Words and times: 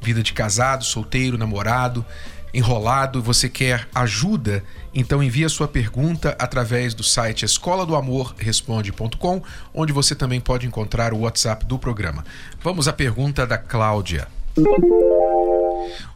vida 0.00 0.22
de 0.22 0.32
casado, 0.32 0.84
solteiro, 0.84 1.36
namorado, 1.36 2.04
enrolado, 2.52 3.22
você 3.22 3.48
quer 3.48 3.88
ajuda, 3.94 4.64
então 4.92 5.22
envie 5.22 5.44
a 5.44 5.48
sua 5.48 5.68
pergunta 5.68 6.36
através 6.38 6.94
do 6.94 7.02
site 7.02 7.44
escola 7.44 7.86
do 7.86 7.94
amor 7.94 8.34
responde.com, 8.38 9.42
onde 9.72 9.92
você 9.92 10.14
também 10.14 10.40
pode 10.40 10.66
encontrar 10.66 11.12
o 11.12 11.20
WhatsApp 11.20 11.64
do 11.64 11.78
programa. 11.78 12.24
Vamos 12.62 12.88
à 12.88 12.92
pergunta 12.92 13.46
da 13.46 13.56
Cláudia. 13.56 14.26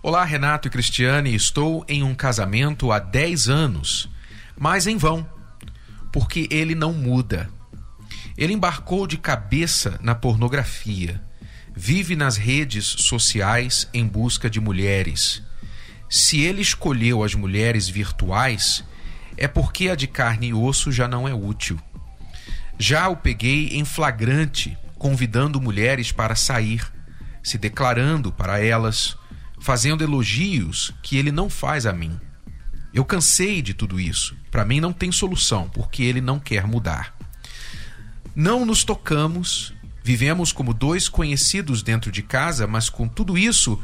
Olá, 0.02 0.24
Renato 0.24 0.68
e 0.68 0.70
Cristiane, 0.70 1.34
estou 1.34 1.84
em 1.88 2.02
um 2.02 2.14
casamento 2.14 2.90
há 2.90 2.98
10 2.98 3.48
anos, 3.48 4.10
mas 4.58 4.86
em 4.86 4.96
vão, 4.96 5.26
porque 6.12 6.48
ele 6.50 6.74
não 6.74 6.92
muda. 6.92 7.48
Ele 8.36 8.52
embarcou 8.52 9.06
de 9.06 9.16
cabeça 9.16 9.98
na 10.02 10.14
pornografia, 10.14 11.22
vive 11.74 12.16
nas 12.16 12.36
redes 12.36 12.84
sociais 12.84 13.88
em 13.92 14.06
busca 14.06 14.48
de 14.48 14.60
mulheres. 14.60 15.42
Se 16.08 16.40
ele 16.40 16.62
escolheu 16.62 17.22
as 17.22 17.34
mulheres 17.34 17.88
virtuais, 17.88 18.84
é 19.36 19.48
porque 19.48 19.88
a 19.88 19.94
de 19.94 20.06
carne 20.06 20.48
e 20.48 20.54
osso 20.54 20.92
já 20.92 21.08
não 21.08 21.26
é 21.26 21.34
útil. 21.34 21.78
Já 22.78 23.08
o 23.08 23.16
peguei 23.16 23.68
em 23.68 23.84
flagrante, 23.84 24.76
convidando 24.96 25.60
mulheres 25.60 26.12
para 26.12 26.34
sair 26.34 26.94
se 27.44 27.58
declarando 27.58 28.32
para 28.32 28.58
elas, 28.58 29.16
fazendo 29.60 30.02
elogios 30.02 30.94
que 31.02 31.18
ele 31.18 31.30
não 31.30 31.50
faz 31.50 31.84
a 31.84 31.92
mim. 31.92 32.18
Eu 32.92 33.04
cansei 33.04 33.60
de 33.60 33.74
tudo 33.74 34.00
isso. 34.00 34.34
Para 34.50 34.64
mim 34.64 34.80
não 34.80 34.92
tem 34.92 35.12
solução, 35.12 35.68
porque 35.68 36.02
ele 36.02 36.22
não 36.22 36.40
quer 36.40 36.66
mudar. 36.66 37.14
Não 38.34 38.64
nos 38.64 38.82
tocamos, 38.82 39.73
vivemos 40.04 40.52
como 40.52 40.74
dois 40.74 41.08
conhecidos 41.08 41.82
dentro 41.82 42.12
de 42.12 42.22
casa, 42.22 42.66
mas 42.66 42.90
com 42.90 43.08
tudo 43.08 43.38
isso, 43.38 43.82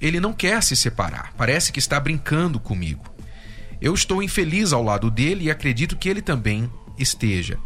ele 0.00 0.20
não 0.20 0.32
quer 0.32 0.62
se 0.62 0.76
separar. 0.76 1.34
Parece 1.36 1.72
que 1.72 1.80
está 1.80 1.98
brincando 1.98 2.60
comigo. 2.60 3.04
Eu 3.80 3.92
estou 3.92 4.22
infeliz 4.22 4.72
ao 4.72 4.82
lado 4.82 5.10
dele 5.10 5.44
e 5.44 5.50
acredito 5.50 5.96
que 5.96 6.08
ele 6.08 6.22
também 6.22 6.70
esteja. 6.96 7.58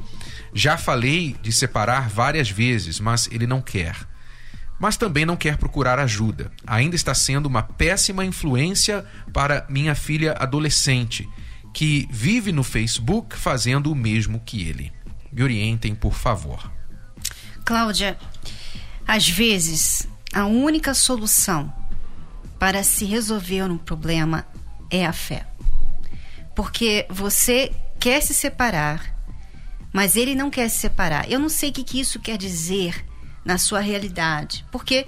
Já 0.54 0.78
falei 0.78 1.36
de 1.42 1.52
separar 1.52 2.08
várias 2.08 2.48
vezes, 2.48 2.98
mas 2.98 3.28
ele 3.30 3.46
não 3.46 3.60
quer 3.60 3.94
mas 4.78 4.96
também 4.96 5.24
não 5.24 5.36
quer 5.36 5.56
procurar 5.56 5.98
ajuda. 5.98 6.50
Ainda 6.66 6.96
está 6.96 7.14
sendo 7.14 7.46
uma 7.46 7.62
péssima 7.62 8.24
influência 8.24 9.04
para 9.32 9.64
minha 9.68 9.94
filha 9.94 10.34
adolescente, 10.38 11.28
que 11.72 12.08
vive 12.10 12.52
no 12.52 12.62
Facebook 12.62 13.36
fazendo 13.36 13.90
o 13.90 13.94
mesmo 13.94 14.40
que 14.40 14.68
ele. 14.68 14.92
Me 15.32 15.42
orientem, 15.42 15.94
por 15.94 16.14
favor. 16.14 16.70
Cláudia, 17.64 18.18
às 19.06 19.28
vezes 19.28 20.06
a 20.32 20.44
única 20.46 20.92
solução 20.92 21.72
para 22.58 22.82
se 22.82 23.04
resolver 23.04 23.62
um 23.62 23.78
problema 23.78 24.46
é 24.90 25.06
a 25.06 25.12
fé. 25.12 25.46
Porque 26.54 27.06
você 27.08 27.72
quer 27.98 28.20
se 28.20 28.34
separar, 28.34 29.14
mas 29.92 30.14
ele 30.16 30.34
não 30.34 30.50
quer 30.50 30.68
se 30.68 30.78
separar. 30.78 31.30
Eu 31.30 31.38
não 31.38 31.48
sei 31.48 31.70
o 31.70 31.72
que, 31.72 31.84
que 31.84 32.00
isso 32.00 32.20
quer 32.20 32.36
dizer 32.36 33.04
na 33.44 33.58
sua 33.58 33.80
realidade. 33.80 34.64
Porque 34.70 35.06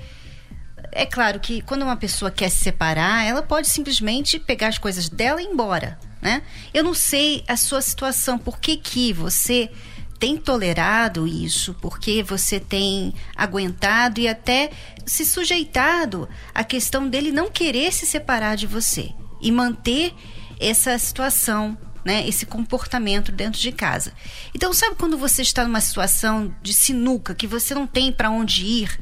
é 0.93 1.05
claro 1.05 1.39
que 1.41 1.61
quando 1.61 1.83
uma 1.83 1.97
pessoa 1.97 2.31
quer 2.31 2.49
se 2.49 2.59
separar, 2.59 3.25
ela 3.27 3.43
pode 3.43 3.69
simplesmente 3.69 4.39
pegar 4.39 4.69
as 4.69 4.79
coisas 4.79 5.09
dela 5.09 5.43
e 5.43 5.45
ir 5.45 5.49
embora. 5.49 5.99
Né? 6.23 6.43
Eu 6.73 6.83
não 6.83 6.95
sei 6.95 7.45
a 7.47 7.57
sua 7.57 7.83
situação, 7.83 8.39
por 8.39 8.59
que, 8.59 8.77
que 8.77 9.13
você 9.13 9.71
tem 10.19 10.37
tolerado 10.37 11.27
isso, 11.27 11.75
porque 11.81 12.23
você 12.23 12.59
tem 12.59 13.15
aguentado 13.35 14.21
e 14.21 14.29
até 14.29 14.71
se 15.05 15.25
sujeitado 15.25 16.29
à 16.55 16.65
questão 16.65 17.09
dele 17.09 17.31
não 17.31 17.51
querer 17.51 17.93
se 17.93 18.07
separar 18.07 18.57
de 18.57 18.67
você 18.67 19.13
e 19.41 19.53
manter 19.53 20.15
essa 20.59 20.99
situação 20.99 21.77
né, 22.05 22.27
esse 22.29 22.47
comportamento 22.47 23.33
dentro 23.33 23.61
de 23.61 23.73
casa. 23.73 24.13
Então, 24.55 24.73
sabe 24.73 24.95
quando 24.95 25.19
você 25.19 25.43
está 25.43 25.65
numa 25.65 25.81
situação 25.81 26.55
de 26.63 26.73
sinuca, 26.73 27.35
que 27.35 27.49
você 27.49 27.75
não 27.75 27.85
tem 27.85 28.13
para 28.13 28.31
onde 28.31 28.65
ir, 28.65 29.01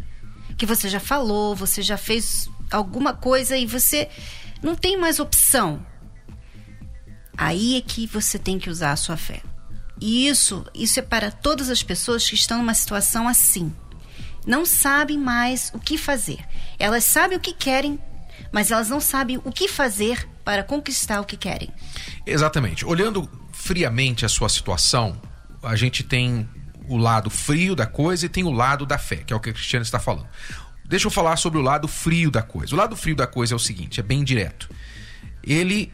que 0.57 0.65
você 0.65 0.89
já 0.89 0.99
falou, 0.99 1.55
você 1.55 1.83
já 1.83 1.99
fez 1.99 2.49
alguma 2.71 3.13
coisa 3.13 3.59
e 3.59 3.67
você 3.67 4.09
não 4.63 4.75
tem 4.75 4.97
mais 4.97 5.21
opção? 5.21 5.85
Aí 7.37 7.77
é 7.77 7.83
que 7.83 8.07
você 8.07 8.39
tem 8.39 8.59
que 8.59 8.71
usar 8.71 8.93
a 8.93 8.97
sua 8.97 9.19
fé. 9.19 9.43
E 10.01 10.29
isso, 10.29 10.65
isso 10.75 10.99
é 10.99 11.03
para 11.03 11.31
todas 11.31 11.71
as 11.71 11.83
pessoas 11.83 12.29
que 12.29 12.35
estão 12.35 12.59
numa 12.59 12.75
situação 12.75 13.29
assim. 13.29 13.73
Não 14.47 14.67
sabem 14.67 15.19
mais 15.19 15.71
o 15.75 15.79
que 15.79 15.97
fazer. 15.97 16.45
Elas 16.79 17.05
sabem 17.05 17.39
o 17.39 17.41
que 17.41 17.53
querem, 17.53 17.99
mas 18.53 18.71
elas 18.71 18.89
não 18.89 19.01
sabem 19.01 19.41
o 19.45 19.51
que 19.51 19.69
fazer 19.69 20.29
para 20.45 20.63
conquistar 20.63 21.21
o 21.21 21.25
que 21.25 21.37
querem. 21.37 21.71
Exatamente. 22.27 22.85
Olhando 22.85 23.29
friamente 23.53 24.27
a 24.27 24.29
sua 24.29 24.49
situação, 24.49 25.21
a 25.63 25.75
gente 25.77 26.03
tem 26.03 26.49
o 26.87 26.99
lado 26.99 27.31
frio 27.31 27.75
da 27.75 27.87
coisa 27.87 28.27
e 28.27 28.29
tem 28.29 28.45
o 28.45 28.51
lado 28.51 28.85
da 28.85 28.99
fé, 28.99 29.17
que 29.17 29.33
é 29.33 29.37
o 29.37 29.41
que 29.41 29.51
a 29.51 29.53
Cristiane 29.53 29.85
está 29.85 29.99
falando. 29.99 30.29
Deixa 30.85 31.07
eu 31.07 31.11
falar 31.11 31.37
sobre 31.37 31.59
o 31.59 31.63
lado 31.63 31.89
frio 31.89 32.31
da 32.31 32.43
coisa. 32.43 32.75
O 32.75 32.79
lado 32.79 32.95
frio 32.95 33.17
da 33.17 33.27
coisa 33.27 33.55
é 33.55 33.57
o 33.57 33.59
seguinte, 33.59 34.01
é 34.01 34.03
bem 34.03 34.23
direto. 34.23 34.69
Ele 35.43 35.91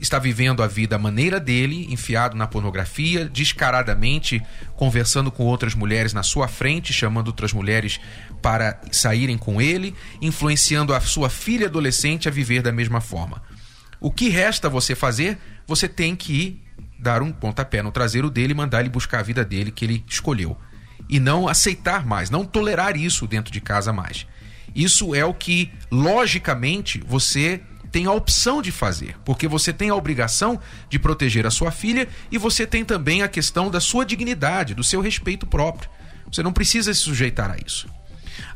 está 0.00 0.18
vivendo 0.18 0.62
a 0.62 0.66
vida 0.66 0.96
à 0.96 0.98
maneira 0.98 1.40
dele, 1.40 1.86
enfiado 1.90 2.36
na 2.36 2.46
pornografia, 2.46 3.24
descaradamente 3.26 4.42
conversando 4.76 5.30
com 5.30 5.44
outras 5.44 5.74
mulheres 5.74 6.12
na 6.12 6.22
sua 6.22 6.48
frente, 6.48 6.92
chamando 6.92 7.28
outras 7.28 7.52
mulheres 7.52 8.00
para 8.42 8.80
saírem 8.90 9.38
com 9.38 9.60
ele, 9.60 9.94
influenciando 10.20 10.94
a 10.94 11.00
sua 11.00 11.30
filha 11.30 11.66
adolescente 11.66 12.28
a 12.28 12.30
viver 12.30 12.62
da 12.62 12.72
mesma 12.72 13.00
forma. 13.00 13.42
O 14.00 14.10
que 14.10 14.28
resta 14.28 14.68
você 14.68 14.94
fazer? 14.94 15.38
Você 15.66 15.88
tem 15.88 16.14
que 16.14 16.32
ir 16.32 16.64
dar 16.98 17.22
um 17.22 17.32
pontapé 17.32 17.82
no 17.82 17.92
traseiro 17.92 18.30
dele 18.30 18.52
e 18.52 18.56
mandar 18.56 18.80
ele 18.80 18.88
buscar 18.88 19.20
a 19.20 19.22
vida 19.22 19.44
dele 19.44 19.70
que 19.70 19.84
ele 19.84 20.04
escolheu. 20.08 20.56
E 21.08 21.20
não 21.20 21.48
aceitar 21.48 22.06
mais, 22.06 22.30
não 22.30 22.44
tolerar 22.44 22.96
isso 22.96 23.26
dentro 23.26 23.52
de 23.52 23.60
casa 23.60 23.92
mais. 23.92 24.26
Isso 24.74 25.14
é 25.14 25.24
o 25.24 25.34
que, 25.34 25.70
logicamente, 25.90 27.02
você 27.06 27.60
tem 27.94 28.06
a 28.06 28.10
opção 28.10 28.60
de 28.60 28.72
fazer, 28.72 29.14
porque 29.24 29.46
você 29.46 29.72
tem 29.72 29.88
a 29.88 29.94
obrigação 29.94 30.60
de 30.90 30.98
proteger 30.98 31.46
a 31.46 31.50
sua 31.50 31.70
filha 31.70 32.08
e 32.28 32.36
você 32.36 32.66
tem 32.66 32.84
também 32.84 33.22
a 33.22 33.28
questão 33.28 33.70
da 33.70 33.78
sua 33.78 34.04
dignidade, 34.04 34.74
do 34.74 34.82
seu 34.82 35.00
respeito 35.00 35.46
próprio. 35.46 35.88
Você 36.26 36.42
não 36.42 36.52
precisa 36.52 36.92
se 36.92 37.02
sujeitar 37.02 37.52
a 37.52 37.56
isso. 37.64 37.88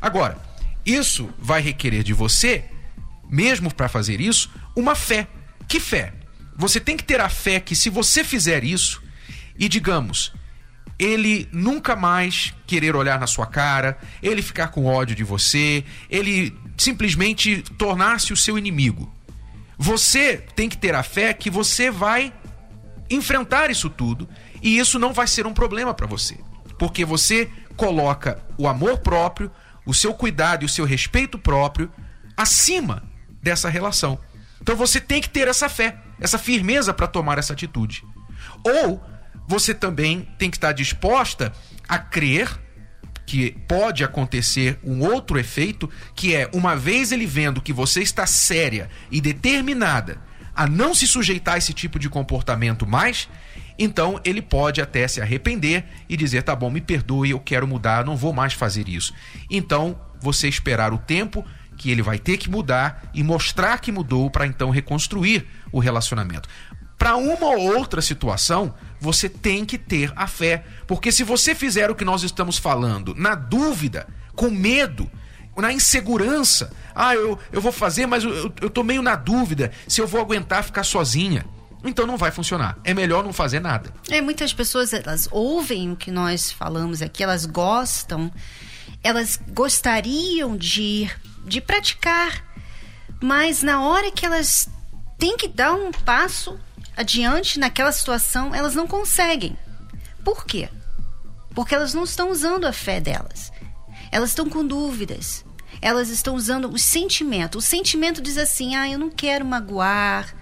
Agora, 0.01 0.37
isso 0.85 1.29
vai 1.39 1.61
requerer 1.61 2.03
de 2.03 2.11
você, 2.11 2.65
mesmo 3.29 3.73
para 3.73 3.87
fazer 3.87 4.19
isso, 4.19 4.51
uma 4.75 4.93
fé. 4.93 5.25
Que 5.69 5.79
fé? 5.79 6.11
Você 6.57 6.77
tem 6.81 6.97
que 6.97 7.05
ter 7.05 7.21
a 7.21 7.29
fé 7.29 7.61
que 7.61 7.77
se 7.77 7.89
você 7.89 8.25
fizer 8.25 8.65
isso 8.65 9.01
e 9.57 9.69
digamos, 9.69 10.33
ele 10.99 11.47
nunca 11.53 11.95
mais 11.95 12.53
querer 12.67 12.93
olhar 12.93 13.17
na 13.17 13.25
sua 13.25 13.45
cara, 13.45 13.97
ele 14.21 14.41
ficar 14.41 14.67
com 14.67 14.85
ódio 14.85 15.15
de 15.15 15.23
você, 15.23 15.85
ele 16.09 16.53
simplesmente 16.77 17.61
tornar-se 17.77 18.33
o 18.33 18.35
seu 18.35 18.57
inimigo. 18.57 19.17
Você 19.81 20.43
tem 20.55 20.67
que 20.67 20.77
ter 20.77 20.93
a 20.93 21.01
fé 21.01 21.33
que 21.33 21.49
você 21.49 21.89
vai 21.89 22.33
enfrentar 23.09 23.71
isso 23.71 23.89
tudo 23.89 24.27
e 24.61 24.77
isso 24.77 24.99
não 24.99 25.13
vai 25.13 25.25
ser 25.25 25.47
um 25.47 25.53
problema 25.53 25.93
para 25.93 26.05
você, 26.05 26.37
porque 26.77 27.05
você 27.05 27.49
coloca 27.77 28.43
o 28.57 28.67
amor 28.67 28.97
próprio, 28.97 29.49
o 29.85 29.93
seu 29.93 30.13
cuidado 30.13 30.63
e 30.63 30.65
o 30.65 30.69
seu 30.69 30.83
respeito 30.83 31.39
próprio 31.39 31.89
acima 32.35 33.03
dessa 33.41 33.69
relação. 33.69 34.19
Então 34.61 34.75
você 34.75 34.99
tem 34.99 35.21
que 35.21 35.29
ter 35.29 35.47
essa 35.47 35.69
fé, 35.69 35.97
essa 36.19 36.37
firmeza 36.37 36.93
para 36.93 37.07
tomar 37.07 37.37
essa 37.37 37.53
atitude. 37.53 38.03
Ou 38.63 39.01
você 39.47 39.73
também 39.73 40.27
tem 40.37 40.51
que 40.51 40.57
estar 40.57 40.73
disposta 40.73 41.53
a 41.87 41.97
crer 41.97 42.49
que 43.29 43.51
pode 43.67 44.03
acontecer 44.03 44.79
um 44.83 45.01
outro 45.01 45.37
efeito, 45.37 45.87
que 46.15 46.35
é 46.35 46.49
uma 46.51 46.75
vez 46.75 47.11
ele 47.11 47.27
vendo 47.27 47.61
que 47.61 47.71
você 47.71 48.01
está 48.01 48.25
séria 48.25 48.89
e 49.11 49.21
determinada 49.21 50.19
a 50.55 50.65
não 50.65 50.95
se 50.95 51.05
sujeitar 51.05 51.53
a 51.53 51.57
esse 51.59 51.71
tipo 51.71 51.99
de 51.99 52.09
comportamento 52.09 52.87
mais, 52.87 53.29
então 53.77 54.19
ele 54.25 54.41
pode 54.41 54.81
até 54.81 55.07
se 55.07 55.21
arrepender 55.21 55.85
e 56.09 56.17
dizer: 56.17 56.41
tá 56.41 56.55
bom, 56.55 56.71
me 56.71 56.81
perdoe, 56.81 57.29
eu 57.29 57.39
quero 57.39 57.67
mudar, 57.67 58.03
não 58.03 58.17
vou 58.17 58.33
mais 58.33 58.53
fazer 58.53 58.89
isso. 58.89 59.13
Então, 59.47 60.01
você 60.19 60.47
esperar 60.47 60.91
o 60.91 60.97
tempo 60.97 61.45
que 61.77 61.91
ele 61.91 62.01
vai 62.01 62.17
ter 62.17 62.35
que 62.35 62.49
mudar 62.49 63.11
e 63.13 63.21
mostrar 63.21 63.79
que 63.79 63.91
mudou 63.91 64.31
para 64.31 64.47
então 64.47 64.71
reconstruir 64.71 65.45
o 65.71 65.77
relacionamento. 65.77 66.49
Para 66.97 67.15
uma 67.15 67.45
ou 67.45 67.77
outra 67.77 68.01
situação, 68.01 68.73
você 68.99 69.29
tem 69.29 69.65
que 69.65 69.77
ter 69.77 70.11
a 70.15 70.27
fé, 70.27 70.63
porque 70.87 71.11
se 71.11 71.23
você 71.23 71.55
fizer 71.55 71.89
o 71.89 71.95
que 71.95 72.05
nós 72.05 72.23
estamos 72.23 72.57
falando 72.57 73.15
na 73.15 73.35
dúvida, 73.35 74.07
com 74.35 74.49
medo, 74.49 75.09
na 75.55 75.73
insegurança, 75.73 76.71
ah, 76.95 77.13
eu, 77.15 77.37
eu 77.51 77.61
vou 77.61 77.71
fazer, 77.71 78.05
mas 78.05 78.23
eu, 78.23 78.33
eu, 78.33 78.53
eu 78.61 78.69
tô 78.69 78.83
meio 78.83 79.01
na 79.01 79.15
dúvida 79.15 79.71
se 79.87 80.01
eu 80.01 80.07
vou 80.07 80.21
aguentar 80.21 80.63
ficar 80.63 80.83
sozinha. 80.83 81.45
Então 81.83 82.05
não 82.05 82.17
vai 82.17 82.29
funcionar. 82.29 82.77
É 82.83 82.93
melhor 82.93 83.23
não 83.23 83.31
fazer 83.31 83.59
nada. 83.59 83.93
É, 84.09 84.19
muitas 84.19 84.53
pessoas 84.53 84.91
elas 84.93 85.29
ouvem 85.31 85.91
o 85.91 85.95
que 85.95 86.11
nós 86.11 86.51
falamos 86.51 87.01
aqui, 87.01 87.23
elas 87.23 87.45
gostam, 87.45 88.31
elas 89.01 89.39
gostariam 89.49 90.57
de, 90.57 91.09
de 91.45 91.61
praticar, 91.61 92.43
mas 93.21 93.63
na 93.63 93.81
hora 93.81 94.11
que 94.11 94.25
elas 94.25 94.69
têm 95.17 95.37
que 95.37 95.47
dar 95.47 95.73
um 95.73 95.91
passo 95.91 96.59
adiante 96.99 97.57
naquela 97.57 97.93
situação, 97.93 98.53
elas 98.53 98.75
não 98.75 98.85
conseguem. 98.85 99.57
Por 100.21 100.45
quê? 100.45 100.67
Porque 101.55 101.73
elas 101.73 101.93
não 101.93 102.03
estão 102.03 102.29
usando 102.29 102.65
a 102.65 102.73
fé 102.73 102.99
delas. 102.99 103.53
Elas 104.11 104.31
estão 104.31 104.49
com 104.49 104.67
dúvidas. 104.67 105.45
Elas 105.81 106.09
estão 106.09 106.35
usando 106.35 106.69
o 106.69 106.77
sentimento. 106.77 107.57
O 107.57 107.61
sentimento 107.61 108.21
diz 108.21 108.37
assim: 108.37 108.75
ah, 108.75 108.89
eu 108.89 108.99
não 108.99 109.09
quero 109.09 109.45
magoar. 109.45 110.35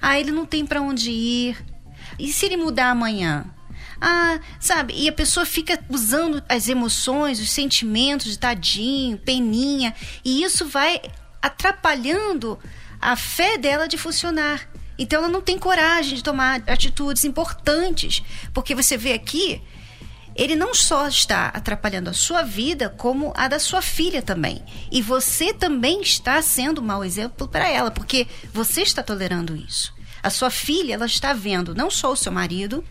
Ah, 0.00 0.18
ele 0.18 0.32
não 0.32 0.44
tem 0.44 0.66
para 0.66 0.82
onde 0.82 1.12
ir. 1.12 1.64
E 2.18 2.32
se 2.32 2.46
ele 2.46 2.56
mudar 2.56 2.90
amanhã? 2.90 3.44
Ah, 4.00 4.40
sabe? 4.58 4.94
E 4.96 5.08
a 5.08 5.12
pessoa 5.12 5.46
fica 5.46 5.78
usando 5.88 6.42
as 6.48 6.68
emoções, 6.68 7.38
os 7.38 7.50
sentimentos 7.50 8.32
de 8.32 8.38
tadinho, 8.40 9.18
peninha, 9.18 9.94
e 10.24 10.42
isso 10.42 10.66
vai 10.66 11.00
atrapalhando 11.40 12.58
a 13.00 13.14
fé 13.14 13.56
dela 13.56 13.86
de 13.86 13.96
funcionar. 13.96 14.71
Então 14.98 15.20
ela 15.20 15.28
não 15.28 15.40
tem 15.40 15.58
coragem 15.58 16.16
de 16.16 16.22
tomar 16.22 16.62
atitudes 16.66 17.24
importantes, 17.24 18.22
porque 18.52 18.74
você 18.74 18.96
vê 18.96 19.12
aqui, 19.12 19.60
ele 20.34 20.54
não 20.54 20.74
só 20.74 21.06
está 21.08 21.48
atrapalhando 21.48 22.10
a 22.10 22.14
sua 22.14 22.42
vida, 22.42 22.88
como 22.88 23.32
a 23.36 23.48
da 23.48 23.58
sua 23.58 23.82
filha 23.82 24.22
também. 24.22 24.62
E 24.90 25.02
você 25.02 25.52
também 25.52 26.00
está 26.00 26.40
sendo 26.40 26.80
um 26.80 26.84
mau 26.84 27.04
exemplo 27.04 27.48
para 27.48 27.68
ela, 27.68 27.90
porque 27.90 28.26
você 28.52 28.82
está 28.82 29.02
tolerando 29.02 29.56
isso. 29.56 29.94
A 30.22 30.30
sua 30.30 30.50
filha, 30.50 30.94
ela 30.94 31.06
está 31.06 31.32
vendo 31.32 31.74
não 31.74 31.90
só 31.90 32.12
o 32.12 32.16
seu 32.16 32.32
marido, 32.32 32.84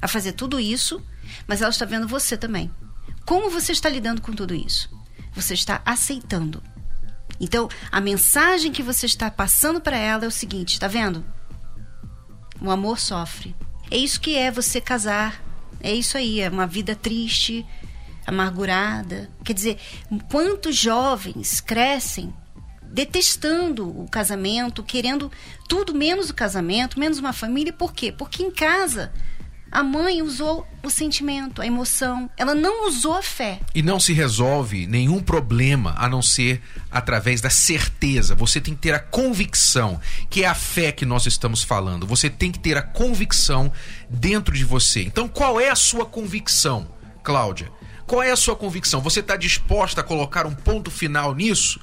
a 0.00 0.08
fazer 0.08 0.32
tudo 0.32 0.58
isso, 0.58 1.02
mas 1.46 1.60
ela 1.60 1.70
está 1.70 1.84
vendo 1.84 2.08
você 2.08 2.36
também. 2.36 2.70
Como 3.24 3.50
você 3.50 3.72
está 3.72 3.88
lidando 3.88 4.22
com 4.22 4.32
tudo 4.32 4.54
isso? 4.54 4.90
Você 5.34 5.54
está 5.54 5.82
aceitando. 5.84 6.62
Então, 7.40 7.68
a 7.92 8.00
mensagem 8.00 8.72
que 8.72 8.82
você 8.82 9.06
está 9.06 9.30
passando 9.30 9.80
para 9.80 9.96
ela 9.96 10.24
é 10.24 10.28
o 10.28 10.32
seguinte: 10.32 10.72
está 10.72 10.88
vendo? 10.88 11.24
O 12.60 12.70
amor 12.70 12.98
sofre. 12.98 13.54
É 13.90 13.96
isso 13.96 14.20
que 14.20 14.36
é 14.36 14.50
você 14.50 14.80
casar. 14.80 15.42
É 15.80 15.94
isso 15.94 16.16
aí, 16.16 16.40
é 16.40 16.48
uma 16.48 16.66
vida 16.66 16.96
triste, 16.96 17.64
amargurada. 18.26 19.30
Quer 19.44 19.52
dizer, 19.52 19.78
quantos 20.30 20.76
jovens 20.76 21.60
crescem 21.60 22.34
detestando 22.82 23.88
o 23.88 24.08
casamento, 24.08 24.82
querendo 24.82 25.30
tudo 25.68 25.94
menos 25.94 26.30
o 26.30 26.34
casamento, 26.34 26.98
menos 26.98 27.18
uma 27.18 27.32
família. 27.32 27.72
Por 27.72 27.92
quê? 27.92 28.10
Porque 28.10 28.42
em 28.42 28.50
casa 28.50 29.12
a 29.70 29.82
mãe 29.82 30.22
usou 30.22 30.66
o 30.82 30.90
sentimento, 30.90 31.60
a 31.60 31.66
emoção. 31.66 32.30
Ela 32.36 32.54
não 32.54 32.88
usou 32.88 33.14
a 33.14 33.22
fé. 33.22 33.60
E 33.74 33.82
não 33.82 34.00
se 34.00 34.12
resolve 34.12 34.86
nenhum 34.86 35.20
problema 35.20 35.94
a 35.98 36.08
não 36.08 36.22
ser 36.22 36.62
através 36.90 37.40
da 37.40 37.50
certeza. 37.50 38.34
Você 38.34 38.60
tem 38.60 38.74
que 38.74 38.80
ter 38.80 38.94
a 38.94 38.98
convicção, 38.98 40.00
que 40.30 40.44
é 40.44 40.46
a 40.46 40.54
fé 40.54 40.90
que 40.90 41.04
nós 41.04 41.26
estamos 41.26 41.62
falando. 41.62 42.06
Você 42.06 42.30
tem 42.30 42.50
que 42.50 42.58
ter 42.58 42.76
a 42.78 42.82
convicção 42.82 43.70
dentro 44.08 44.54
de 44.54 44.64
você. 44.64 45.02
Então, 45.02 45.28
qual 45.28 45.60
é 45.60 45.68
a 45.68 45.76
sua 45.76 46.06
convicção, 46.06 46.88
Cláudia? 47.22 47.70
Qual 48.06 48.22
é 48.22 48.30
a 48.30 48.36
sua 48.36 48.56
convicção? 48.56 49.02
Você 49.02 49.20
está 49.20 49.36
disposta 49.36 50.00
a 50.00 50.04
colocar 50.04 50.46
um 50.46 50.54
ponto 50.54 50.90
final 50.90 51.34
nisso? 51.34 51.78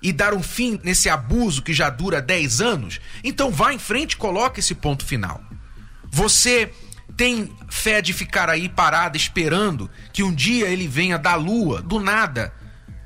E 0.00 0.12
dar 0.12 0.32
um 0.32 0.42
fim 0.42 0.80
nesse 0.82 1.10
abuso 1.10 1.60
que 1.60 1.74
já 1.74 1.90
dura 1.90 2.22
10 2.22 2.60
anos? 2.62 3.00
Então 3.22 3.50
vá 3.50 3.74
em 3.74 3.78
frente 3.78 4.12
e 4.12 4.16
coloque 4.16 4.60
esse 4.60 4.74
ponto 4.74 5.04
final. 5.04 5.42
Você 6.10 6.72
tem 7.16 7.52
fé 7.68 8.00
de 8.00 8.12
ficar 8.12 8.48
aí 8.48 8.68
parada 8.68 9.16
esperando 9.16 9.90
que 10.12 10.22
um 10.22 10.34
dia 10.34 10.68
ele 10.68 10.86
venha 10.86 11.18
da 11.18 11.34
lua, 11.34 11.82
do 11.82 11.98
nada, 11.98 12.52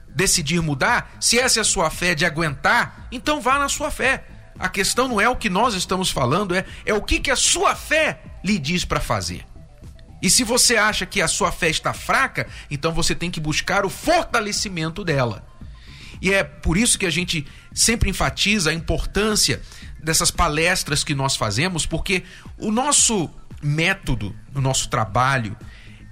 decidir 0.08 0.60
mudar? 0.60 1.14
Se 1.20 1.38
essa 1.38 1.60
é 1.60 1.62
a 1.62 1.64
sua 1.64 1.90
fé 1.90 2.14
de 2.14 2.26
aguentar, 2.26 3.08
então 3.10 3.40
vá 3.40 3.58
na 3.58 3.69
sua 3.69 3.90
fé. 3.90 4.25
A 4.58 4.69
questão 4.69 5.08
não 5.08 5.20
é 5.20 5.28
o 5.28 5.37
que 5.37 5.49
nós 5.49 5.75
estamos 5.75 6.10
falando, 6.10 6.54
é, 6.54 6.64
é 6.84 6.94
o 6.94 7.02
que, 7.02 7.20
que 7.20 7.31
a 7.31 7.37
sua 7.37 7.75
fé 7.75 8.20
lhe 8.44 8.58
diz 8.58 8.84
para 8.84 9.00
fazer. 9.00 9.44
E 10.22 10.31
se 10.31 10.44
você 10.44 10.76
acha 10.76 11.05
que 11.05 11.20
a 11.20 11.26
sua 11.26 11.50
fé 11.50 11.69
está 11.69 11.93
fraca, 11.93 12.46
então 12.70 12.93
você 12.93 13.14
tem 13.14 13.31
que 13.31 13.40
buscar 13.40 13.84
o 13.84 13.90
fortalecimento 13.90 15.02
dela. 15.02 15.44
E 16.20 16.32
é 16.32 16.44
por 16.44 16.76
isso 16.76 16.96
que 16.96 17.06
a 17.06 17.10
gente 17.10 17.44
sempre 17.75 18.08
enfatiza 18.08 18.70
a 18.70 18.75
importância 18.75 19.60
dessas 20.00 20.31
palestras 20.31 21.02
que 21.02 21.14
nós 21.14 21.34
fazemos, 21.34 21.84
porque 21.84 22.22
o 22.56 22.70
nosso 22.70 23.28
método 23.62 24.34
no 24.52 24.60
nosso 24.60 24.88
trabalho 24.88 25.56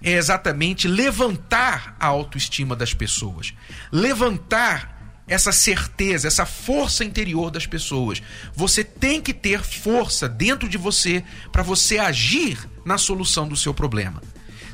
é 0.03 0.13
exatamente 0.13 0.89
levantar 0.89 1.97
a 2.01 2.07
autoestima 2.07 2.75
das 2.75 2.95
pessoas, 2.95 3.53
levantar 3.93 4.99
essa 5.29 5.53
certeza, 5.53 6.27
essa 6.27 6.45
força 6.45 7.05
interior 7.05 7.51
das 7.51 7.67
pessoas. 7.67 8.21
Você 8.55 8.83
tem 8.83 9.21
que 9.21 9.33
ter 9.33 9.63
força 9.63 10.29
dentro 10.29 10.69
de 10.69 10.77
você 10.77 11.23
para 11.53 11.63
você 11.63 11.99
agir 11.99 12.59
na 12.85 12.99
solução 12.99 13.47
do 13.47 13.57
seu 13.57 13.73
problema. 13.73 14.21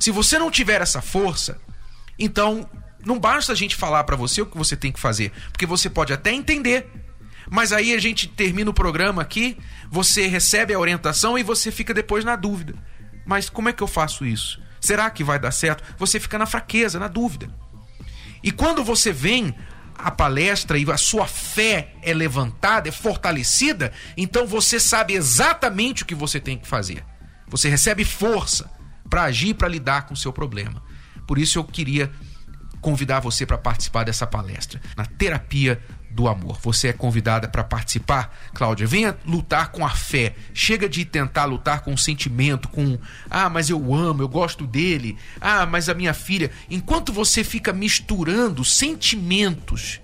Se 0.01 0.11
você 0.11 0.39
não 0.39 0.51
tiver 0.51 0.81
essa 0.81 1.03
força, 1.03 1.61
então 2.19 2.69
não 3.05 3.19
basta 3.19 3.53
a 3.53 3.55
gente 3.55 3.77
falar 3.77 4.05
para 4.05 4.17
você 4.17 4.41
o 4.41 4.47
que 4.47 4.57
você 4.57 4.77
tem 4.77 4.91
que 4.91 4.99
fazer, 4.99 5.31
porque 5.53 5.67
você 5.67 5.91
pode 5.91 6.13
até 6.13 6.33
entender, 6.33 6.91
mas 7.51 7.73
aí 7.73 7.95
a 7.95 7.99
gente 7.99 8.29
termina 8.29 8.71
o 8.71 8.75
programa 8.75 9.23
aqui, 9.23 9.57
você 9.91 10.27
recebe 10.27 10.75
a 10.75 10.79
orientação 10.79 11.39
e 11.39 11.43
você 11.43 11.71
fica 11.71 11.95
depois 11.95 12.25
na 12.25 12.37
dúvida. 12.37 12.75
Mas 13.25 13.49
como 13.49 13.69
é 13.69 13.73
que 13.73 13.83
eu 13.83 13.87
faço 13.87 14.25
isso? 14.25 14.61
Será 14.81 15.11
que 15.11 15.25
vai 15.25 15.39
dar 15.39 15.51
certo? 15.51 15.83
Você 15.99 16.21
fica 16.21 16.39
na 16.39 16.47
fraqueza, 16.47 16.99
na 16.99 17.09
dúvida. 17.09 17.49
E 18.43 18.53
quando 18.53 18.85
você 18.85 19.13
vem 19.13 19.55
à 19.99 20.11
palestra 20.11 20.79
e 20.79 20.89
a 20.91 20.97
sua 20.97 21.27
fé 21.27 21.95
é 22.03 22.13
levantada, 22.13 22.89
é 22.89 22.93
fortalecida, 22.93 23.93
então 24.17 24.47
você 24.47 24.79
sabe 24.79 25.15
exatamente 25.15 26.03
o 26.03 26.07
que 26.07 26.15
você 26.15 26.39
tem 26.39 26.59
que 26.59 26.69
fazer. 26.69 27.05
Você 27.49 27.69
recebe 27.69 28.05
força 28.05 28.71
para 29.09 29.25
agir, 29.25 29.55
para 29.55 29.69
lidar 29.69 30.07
com 30.07 30.15
o 30.15 30.17
seu 30.17 30.33
problema. 30.33 30.83
Por 31.27 31.39
isso 31.39 31.59
eu 31.59 31.65
queria 31.65 32.13
convidar 32.81 33.21
você 33.21 33.45
para 33.45 33.59
participar 33.59 34.05
dessa 34.05 34.27
palestra 34.27 34.81
na 34.97 35.05
terapia 35.05 35.83
do 36.17 36.27
amor. 36.27 36.59
Você 36.63 36.89
é 36.89 36.93
convidada 36.93 37.47
para 37.47 37.63
participar, 37.63 38.35
Cláudia. 38.55 38.87
Venha 38.87 39.17
lutar 39.27 39.71
com 39.71 39.85
a 39.85 39.91
fé. 39.91 40.35
Chega 40.55 40.89
de 40.89 41.05
tentar 41.05 41.45
lutar 41.45 41.83
com 41.83 41.93
o 41.93 41.99
sentimento, 41.99 42.69
com 42.69 42.99
ah, 43.31 43.51
mas 43.51 43.69
eu 43.69 43.95
amo, 43.95 44.23
eu 44.23 44.29
gosto 44.29 44.67
dele. 44.67 45.17
Ah, 45.39 45.67
mas 45.67 45.91
a 45.91 45.95
minha 45.95 46.15
filha. 46.15 46.51
Enquanto 46.71 47.13
você 47.13 47.45
fica 47.45 47.73
misturando 47.73 48.65
sentimentos 48.65 50.01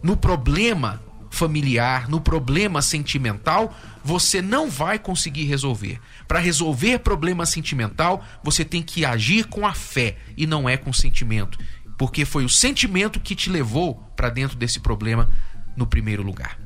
no 0.00 0.16
problema 0.16 1.02
familiar, 1.28 2.08
no 2.08 2.20
problema 2.20 2.80
sentimental, 2.82 3.74
você 4.04 4.40
não 4.42 4.70
vai 4.70 4.98
conseguir 4.98 5.44
resolver. 5.44 5.98
Para 6.28 6.38
resolver 6.38 6.98
problema 6.98 7.46
sentimental, 7.46 8.24
você 8.44 8.64
tem 8.64 8.82
que 8.82 9.04
agir 9.04 9.46
com 9.46 9.66
a 9.66 9.72
fé 9.72 10.16
e 10.36 10.46
não 10.46 10.68
é 10.68 10.76
com 10.76 10.92
sentimento 10.92 11.58
porque 12.02 12.24
foi 12.24 12.44
o 12.44 12.48
sentimento 12.48 13.20
que 13.20 13.32
te 13.32 13.48
levou 13.48 13.94
para 14.16 14.28
dentro 14.28 14.56
desse 14.56 14.80
problema 14.80 15.28
no 15.76 15.86
primeiro 15.86 16.20
lugar. 16.20 16.58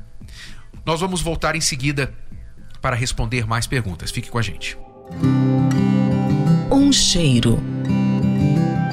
Nós 0.83 0.99
vamos 0.99 1.21
voltar 1.21 1.55
em 1.55 1.61
seguida 1.61 2.11
para 2.81 2.95
responder 2.95 3.45
mais 3.45 3.67
perguntas. 3.67 4.09
Fique 4.09 4.31
com 4.31 4.39
a 4.39 4.41
gente. 4.41 4.75
Um 6.71 6.91
cheiro, 6.91 7.61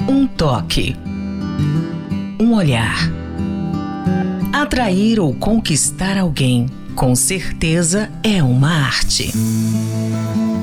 um 0.07 0.27
toque, 0.27 0.95
um 2.39 2.53
olhar. 2.53 2.95
Atrair 4.53 5.19
ou 5.19 5.33
conquistar 5.33 6.15
alguém, 6.15 6.67
com 6.93 7.15
certeza 7.15 8.11
é 8.21 8.43
uma 8.43 8.69
arte. 8.69 9.31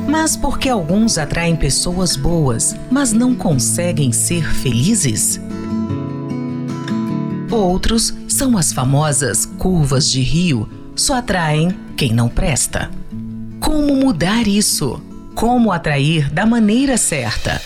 Mas 0.06 0.36
por 0.36 0.60
que 0.60 0.68
alguns 0.68 1.18
atraem 1.18 1.56
pessoas 1.56 2.14
boas, 2.14 2.76
mas 2.88 3.12
não 3.12 3.34
conseguem 3.34 4.12
ser 4.12 4.44
felizes? 4.44 5.40
Outros 7.52 8.14
são 8.26 8.56
as 8.56 8.72
famosas 8.72 9.44
curvas 9.44 10.10
de 10.10 10.22
rio, 10.22 10.66
só 10.96 11.16
atraem 11.16 11.76
quem 11.94 12.10
não 12.10 12.26
presta. 12.26 12.90
Como 13.60 13.94
mudar 13.94 14.48
isso? 14.48 15.02
Como 15.34 15.70
atrair 15.70 16.32
da 16.32 16.46
maneira 16.46 16.96
certa? 16.96 17.60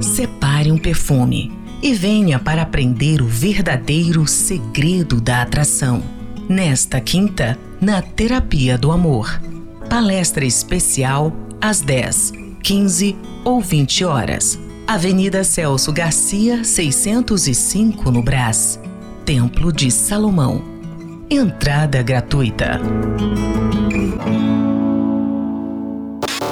Separe 0.00 0.72
um 0.72 0.78
perfume. 0.78 1.52
e 1.80 1.94
venha 1.94 2.40
para 2.40 2.62
aprender 2.62 3.22
o 3.22 3.26
verdadeiro 3.26 4.26
segredo 4.26 5.20
da 5.20 5.42
atração. 5.42 6.02
Nesta 6.48 7.00
quinta, 7.00 7.56
na 7.80 8.02
Terapia 8.02 8.76
do 8.76 8.90
Amor. 8.90 9.40
Palestra 9.88 10.44
especial 10.44 11.32
às 11.60 11.80
10, 11.80 12.32
15 12.64 13.16
ou 13.44 13.60
20 13.60 14.04
horas. 14.04 14.58
Avenida 14.88 15.44
Celso 15.44 15.92
Garcia, 15.92 16.64
605 16.64 18.10
no 18.10 18.22
Brás. 18.22 18.80
Templo 19.22 19.70
de 19.70 19.90
Salomão. 19.90 20.64
Entrada 21.28 22.02
gratuita. 22.02 22.80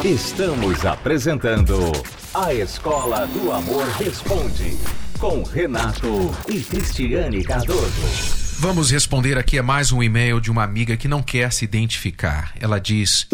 Estamos 0.05 0.85
apresentando 0.85 1.79
A 2.35 2.53
Escola 2.53 3.27
do 3.27 3.51
Amor 3.51 3.87
Responde, 3.99 4.77
com 5.19 5.43
Renato 5.43 6.31
e 6.47 6.61
Cristiane 6.61 7.43
Cardoso. 7.43 8.37
Vamos 8.59 8.91
responder 8.91 9.39
aqui 9.39 9.59
a 9.59 9.63
mais 9.63 9.93
um 9.93 10.03
e-mail 10.03 10.43
de 10.43 10.51
uma 10.51 10.63
amiga 10.63 10.95
que 10.95 11.09
não 11.09 11.23
quer 11.23 11.51
se 11.55 11.65
identificar. 11.65 12.53
Ela 12.61 12.79
diz: 12.79 13.27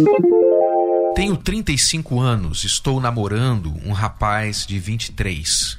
Tenho 1.15 1.37
35 1.37 2.21
anos, 2.21 2.65
estou 2.65 3.01
namorando 3.01 3.75
um 3.85 3.93
rapaz 3.93 4.67
de 4.67 4.79
23. 4.79 5.79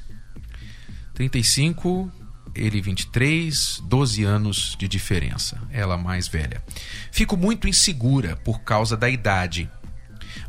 35, 1.14 2.10
ele 2.54 2.80
23, 2.80 3.82
12 3.84 4.24
anos 4.24 4.76
de 4.78 4.88
diferença. 4.88 5.60
Ela 5.70 5.96
mais 5.96 6.28
velha. 6.28 6.62
Fico 7.10 7.36
muito 7.36 7.68
insegura 7.68 8.36
por 8.36 8.60
causa 8.62 8.96
da 8.96 9.08
idade. 9.08 9.70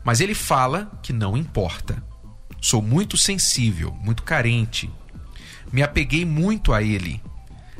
Mas 0.03 0.21
ele 0.21 0.35
fala 0.35 0.99
que 1.01 1.11
não 1.11 1.35
importa. 1.35 2.03
Sou 2.61 2.81
muito 2.81 3.17
sensível, 3.17 3.91
muito 4.01 4.23
carente. 4.23 4.89
Me 5.71 5.81
apeguei 5.81 6.25
muito 6.25 6.73
a 6.73 6.81
ele 6.81 7.21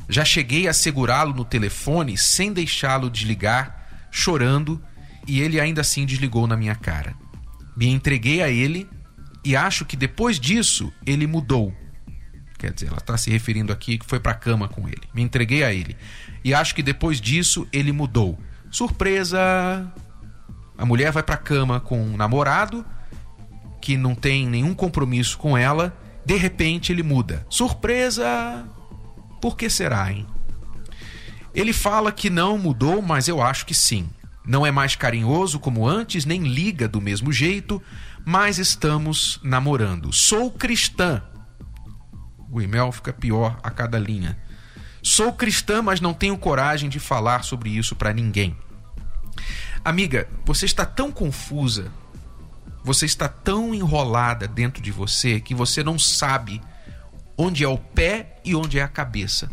já 0.08 0.24
cheguei 0.24 0.68
a 0.68 0.74
segurá-lo 0.74 1.34
no 1.34 1.44
telefone 1.44 2.18
sem 2.18 2.54
deixá-lo 2.54 3.10
desligar, 3.10 4.08
chorando, 4.12 4.82
e 5.28 5.42
ele 5.42 5.60
ainda 5.60 5.82
assim 5.82 6.06
desligou 6.06 6.48
na 6.48 6.58
minha 6.58 6.76
cara. 6.76 7.16
Me 7.76 7.88
entreguei 7.88 8.42
a 8.42 8.50
ele 8.50 8.88
e 9.44 9.56
acho 9.56 9.86
que 9.86 9.96
depois 9.96 10.40
disso 10.40 10.92
ele 11.06 11.28
mudou. 11.28 11.74
Quer 12.58 12.74
dizer, 12.74 12.88
ela 12.88 12.98
está 12.98 13.18
se 13.18 13.30
referindo 13.30 13.72
aqui 13.74 13.98
que 13.98 14.06
foi 14.06 14.20
para 14.20 14.32
a 14.32 14.36
cama 14.36 14.68
com 14.68 14.88
ele. 14.88 15.04
Me 15.14 15.22
entreguei 15.22 15.64
a 15.64 15.74
ele. 15.74 15.96
E 16.44 16.54
acho 16.54 16.74
que 16.74 16.82
depois 16.82 17.20
disso 17.20 17.68
ele 17.72 17.92
mudou. 17.92 18.40
Surpresa! 18.72 19.92
A 20.78 20.86
mulher 20.86 21.12
vai 21.12 21.24
para 21.24 21.36
a 21.36 21.40
cama 21.40 21.80
com 21.80 22.02
um 22.02 22.18
namorado 22.18 22.86
que 23.82 23.96
não 23.96 24.16
tem 24.16 24.48
nenhum 24.48 24.74
compromisso 24.74 25.38
com 25.38 25.58
ela. 25.58 25.96
De 26.26 26.36
repente 26.38 26.92
ele 26.92 27.04
muda. 27.04 27.46
Surpresa! 27.50 28.66
Por 29.42 29.56
que 29.56 29.70
será, 29.70 30.12
hein? 30.12 30.26
Ele 31.54 31.72
fala 31.72 32.12
que 32.12 32.30
não 32.30 32.58
mudou, 32.58 33.02
mas 33.02 33.28
eu 33.28 33.42
acho 33.42 33.66
que 33.66 33.74
sim. 33.74 34.10
Não 34.46 34.66
é 34.66 34.72
mais 34.72 34.96
carinhoso 34.96 35.60
como 35.60 35.88
antes, 35.88 36.26
nem 36.26 36.44
liga 36.44 36.88
do 36.88 37.02
mesmo 37.02 37.32
jeito, 37.32 37.82
mas 38.24 38.60
estamos 38.60 39.40
namorando. 39.44 40.14
Sou 40.14 40.52
cristã. 40.52 41.24
O 42.52 42.62
e-mail 42.62 42.92
fica 42.92 43.12
pior 43.12 43.60
a 43.64 43.72
cada 43.72 43.98
linha. 43.98 44.38
Sou 45.02 45.34
cristã, 45.34 45.82
mas 45.82 46.00
não 46.00 46.14
tenho 46.14 46.38
coragem 46.38 46.90
de 46.90 47.00
falar 47.00 47.44
sobre 47.44 47.70
isso 47.70 47.96
para 47.96 48.14
ninguém. 48.14 48.56
Amiga, 49.84 50.28
você 50.44 50.66
está 50.66 50.86
tão 50.86 51.12
confusa, 51.12 51.92
você 52.84 53.06
está 53.06 53.28
tão 53.28 53.74
enrolada 53.74 54.48
dentro 54.48 54.82
de 54.82 54.92
você 54.92 55.40
que 55.40 55.54
você 55.54 55.84
não 55.84 56.00
sabe 56.00 56.62
onde 57.38 57.64
é 57.64 57.68
o 57.68 57.78
pé 57.78 58.40
e 58.44 58.56
onde 58.56 58.80
é 58.80 58.84
a 58.84 58.88
cabeça. 58.88 59.52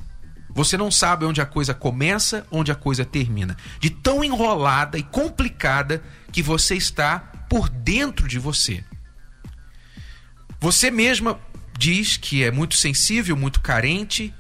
Você 0.55 0.77
não 0.77 0.91
sabe 0.91 1.25
onde 1.25 1.41
a 1.41 1.47
coisa 1.47 1.73
começa, 1.73 2.47
onde 2.51 2.71
a 2.71 2.75
coisa 2.75 3.05
termina. 3.05 3.57
De 3.81 3.91
tão 3.91 4.23
enrolada 4.23 4.99
e 4.99 5.03
complicada 5.03 6.03
que 6.31 6.43
você 6.43 6.75
está 6.75 7.19
por 7.49 7.69
dentro 7.69 8.29
de 8.29 8.39
você. 8.39 8.85
Você 10.61 10.91
mesma 10.91 11.41
diz 11.79 12.17
que 12.17 12.45
é 12.45 12.51
muito 12.51 12.77
sensível, 12.77 13.37
muito 13.37 13.61
carente, 13.61 14.33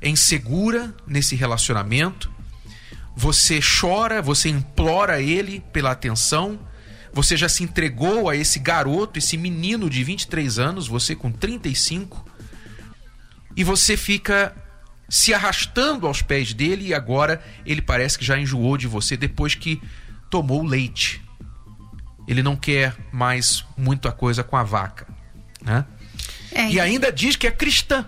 é 0.00 0.08
insegura 0.08 0.94
nesse 1.06 1.34
relacionamento. 1.34 2.30
Você 3.16 3.60
chora, 3.60 4.22
você 4.22 4.48
implora 4.48 5.20
ele 5.20 5.60
pela 5.72 5.90
atenção. 5.90 6.58
Você 7.12 7.36
já 7.36 7.48
se 7.48 7.64
entregou 7.64 8.28
a 8.28 8.36
esse 8.36 8.60
garoto, 8.60 9.18
esse 9.18 9.36
menino 9.36 9.90
de 9.90 10.04
23 10.04 10.58
anos, 10.58 10.86
você 10.86 11.16
com 11.16 11.32
35 11.32 12.24
e 13.58 13.64
você 13.64 13.96
fica 13.96 14.54
se 15.08 15.32
arrastando 15.32 16.06
aos 16.06 16.20
pés 16.20 16.52
dele 16.52 16.88
e 16.88 16.94
agora 16.94 17.42
ele 17.64 17.80
parece 17.80 18.18
que 18.18 18.24
já 18.24 18.38
enjoou 18.38 18.76
de 18.76 18.86
você 18.86 19.16
depois 19.16 19.54
que 19.54 19.80
tomou 20.30 20.62
leite. 20.62 21.22
Ele 22.26 22.42
não 22.42 22.54
quer 22.54 22.94
mais 23.10 23.64
muita 23.76 24.12
coisa 24.12 24.44
com 24.44 24.56
a 24.56 24.62
vaca, 24.62 25.06
né? 25.62 25.86
É, 26.52 26.70
e 26.70 26.78
ainda 26.78 27.10
diz 27.10 27.36
que 27.36 27.46
é 27.46 27.50
cristã. 27.50 28.04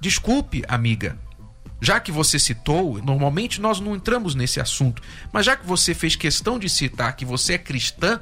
Desculpe, 0.00 0.64
amiga. 0.66 1.18
Já 1.80 2.00
que 2.00 2.10
você 2.10 2.38
citou, 2.38 3.00
normalmente 3.02 3.60
nós 3.60 3.78
não 3.78 3.94
entramos 3.94 4.34
nesse 4.34 4.60
assunto, 4.60 5.02
mas 5.32 5.46
já 5.46 5.56
que 5.56 5.66
você 5.66 5.94
fez 5.94 6.16
questão 6.16 6.58
de 6.58 6.68
citar 6.68 7.14
que 7.14 7.24
você 7.24 7.54
é 7.54 7.58
cristã, 7.58 8.20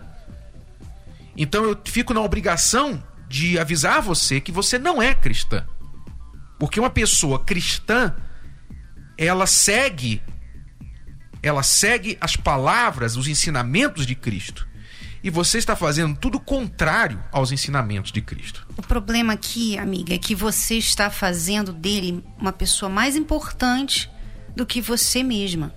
então 1.36 1.64
eu 1.64 1.78
fico 1.84 2.12
na 2.12 2.20
obrigação 2.20 3.02
de 3.28 3.58
avisar 3.58 4.02
você 4.02 4.40
que 4.40 4.52
você 4.52 4.78
não 4.78 5.00
é 5.00 5.14
cristã. 5.14 5.64
Porque 6.64 6.80
uma 6.80 6.88
pessoa 6.88 7.44
cristã, 7.44 8.16
ela 9.18 9.46
segue 9.46 10.22
ela 11.42 11.62
segue 11.62 12.16
as 12.18 12.36
palavras, 12.36 13.18
os 13.18 13.28
ensinamentos 13.28 14.06
de 14.06 14.14
Cristo. 14.14 14.66
E 15.22 15.28
você 15.28 15.58
está 15.58 15.76
fazendo 15.76 16.16
tudo 16.16 16.40
contrário 16.40 17.22
aos 17.30 17.52
ensinamentos 17.52 18.10
de 18.10 18.22
Cristo. 18.22 18.66
O 18.78 18.82
problema 18.82 19.34
aqui, 19.34 19.76
amiga, 19.76 20.14
é 20.14 20.18
que 20.18 20.34
você 20.34 20.78
está 20.78 21.10
fazendo 21.10 21.70
dele 21.70 22.24
uma 22.38 22.50
pessoa 22.50 22.88
mais 22.88 23.14
importante 23.14 24.10
do 24.56 24.64
que 24.64 24.80
você 24.80 25.22
mesma. 25.22 25.74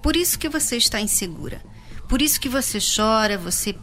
Por 0.00 0.14
isso 0.14 0.38
que 0.38 0.48
você 0.48 0.76
está 0.76 1.00
insegura. 1.00 1.60
Por 2.08 2.22
isso 2.22 2.40
que 2.40 2.48
você 2.48 2.78
chora, 2.78 3.36
você 3.36 3.74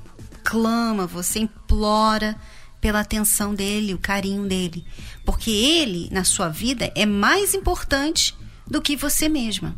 clama, 0.41 1.05
você 1.05 1.39
implora 1.39 2.33
pela 2.85 2.99
atenção 2.99 3.55
dele, 3.55 3.95
o 3.95 3.97
carinho 3.97 4.47
dele. 4.47 4.85
Porque 5.25 5.49
ele, 5.49 6.07
na 6.11 6.23
sua 6.23 6.49
vida, 6.49 6.91
é 6.93 7.03
mais 7.03 7.55
importante 7.55 8.35
do 8.67 8.79
que 8.79 8.95
você 8.95 9.27
mesma. 9.27 9.75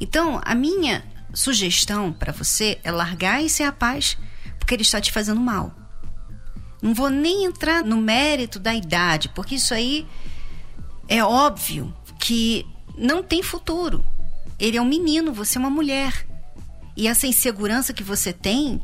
Então, 0.00 0.40
a 0.42 0.54
minha 0.54 1.04
sugestão 1.34 2.10
para 2.10 2.32
você 2.32 2.80
é 2.82 2.90
largar 2.90 3.44
esse 3.44 3.62
rapaz, 3.62 4.16
porque 4.58 4.72
ele 4.72 4.80
está 4.80 4.98
te 4.98 5.12
fazendo 5.12 5.42
mal. 5.42 5.74
Não 6.80 6.94
vou 6.94 7.10
nem 7.10 7.44
entrar 7.44 7.84
no 7.84 7.98
mérito 7.98 8.58
da 8.58 8.74
idade, 8.74 9.28
porque 9.28 9.56
isso 9.56 9.74
aí 9.74 10.06
é 11.08 11.22
óbvio 11.22 11.94
que 12.18 12.64
não 12.96 13.22
tem 13.22 13.42
futuro. 13.42 14.02
Ele 14.58 14.78
é 14.78 14.80
um 14.80 14.88
menino, 14.88 15.34
você 15.34 15.58
é 15.58 15.60
uma 15.60 15.68
mulher. 15.68 16.26
E 16.96 17.06
essa 17.06 17.26
insegurança 17.26 17.92
que 17.92 18.02
você 18.02 18.32
tem 18.32 18.80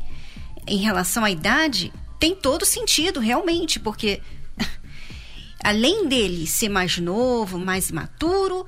em 0.67 0.77
relação 0.77 1.25
à 1.25 1.31
idade 1.31 1.91
tem 2.19 2.35
todo 2.35 2.65
sentido, 2.65 3.19
realmente, 3.19 3.79
porque 3.79 4.21
além 5.63 6.07
dele 6.07 6.45
ser 6.45 6.69
mais 6.69 6.97
novo, 6.97 7.57
mais 7.57 7.89
maturo, 7.89 8.65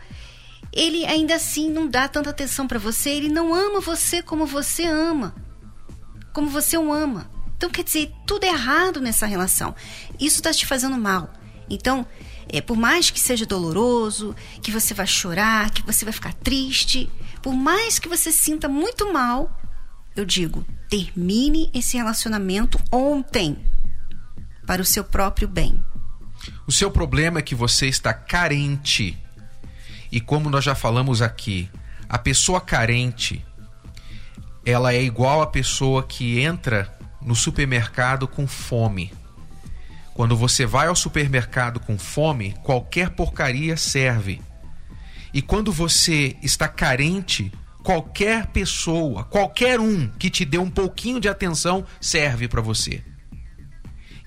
ele 0.72 1.06
ainda 1.06 1.36
assim 1.36 1.70
não 1.70 1.88
dá 1.88 2.08
tanta 2.08 2.30
atenção 2.30 2.68
para 2.68 2.80
você, 2.80 3.10
ele 3.10 3.30
não 3.30 3.54
ama 3.54 3.82
você 3.82 4.22
como 4.22 4.46
você 4.46 4.86
ama. 4.86 5.36
Como 6.34 6.50
você 6.50 6.78
o 6.78 6.94
ama. 6.94 7.30
Então, 7.58 7.70
quer 7.70 7.84
dizer, 7.84 8.12
tudo 8.26 8.46
é 8.46 8.48
errado 8.48 9.02
nessa 9.02 9.26
relação. 9.26 9.76
Isso 10.20 10.38
está 10.38 10.52
te 10.52 10.66
fazendo 10.66 10.98
mal. 10.98 11.32
Então, 11.70 12.08
é, 12.48 12.60
por 12.60 12.76
mais 12.76 13.10
que 13.10 13.20
seja 13.20 13.46
doloroso, 13.46 14.36
que 14.62 14.72
você 14.72 14.94
vai 14.94 15.06
chorar, 15.06 15.70
que 15.70 15.86
você 15.86 16.04
vai 16.06 16.14
ficar 16.14 16.34
triste, 16.34 17.12
por 17.42 17.54
mais 17.54 18.00
que 18.00 18.10
você 18.10 18.32
sinta 18.32 18.68
muito 18.68 19.12
mal, 19.12 19.52
eu 20.16 20.26
digo, 20.26 20.66
termine 20.92 21.72
esse 21.74 21.96
relacionamento 21.96 22.78
ontem 22.92 23.58
para 24.68 24.82
o 24.82 24.86
seu 24.86 25.06
próprio 25.06 25.48
bem. 25.48 25.82
O 26.68 26.72
seu 26.72 26.92
problema 26.92 27.40
é 27.40 27.42
que 27.42 27.56
você 27.56 27.88
está 27.88 28.14
carente. 28.14 29.18
E 30.12 30.20
como 30.20 30.50
nós 30.50 30.66
já 30.66 30.76
falamos 30.76 31.22
aqui, 31.22 31.70
a 32.10 32.18
pessoa 32.18 32.60
carente 32.60 33.44
ela 34.66 34.94
é 34.94 35.02
igual 35.02 35.42
a 35.42 35.48
pessoa 35.48 36.04
que 36.04 36.42
entra 36.42 36.94
no 37.22 37.36
supermercado 37.36 38.28
com 38.28 38.46
fome. 38.46 39.14
Quando 40.14 40.36
você 40.36 40.66
vai 40.66 40.88
ao 40.88 40.96
supermercado 40.96 41.80
com 41.80 41.98
fome, 41.98 42.54
qualquer 42.64 43.12
porcaria 43.12 43.78
serve. 43.78 44.42
E 45.34 45.42
quando 45.42 45.72
você 45.72 46.36
está 46.44 46.68
carente, 46.68 47.50
qualquer 47.84 48.48
pessoa, 48.48 49.24
qualquer 49.24 49.80
um 49.80 50.08
que 50.08 50.30
te 50.30 50.46
dê 50.46 50.58
um 50.58 50.70
pouquinho 50.70 51.20
de 51.20 51.28
atenção 51.28 51.86
serve 52.00 52.48
para 52.48 52.62
você. 52.62 53.04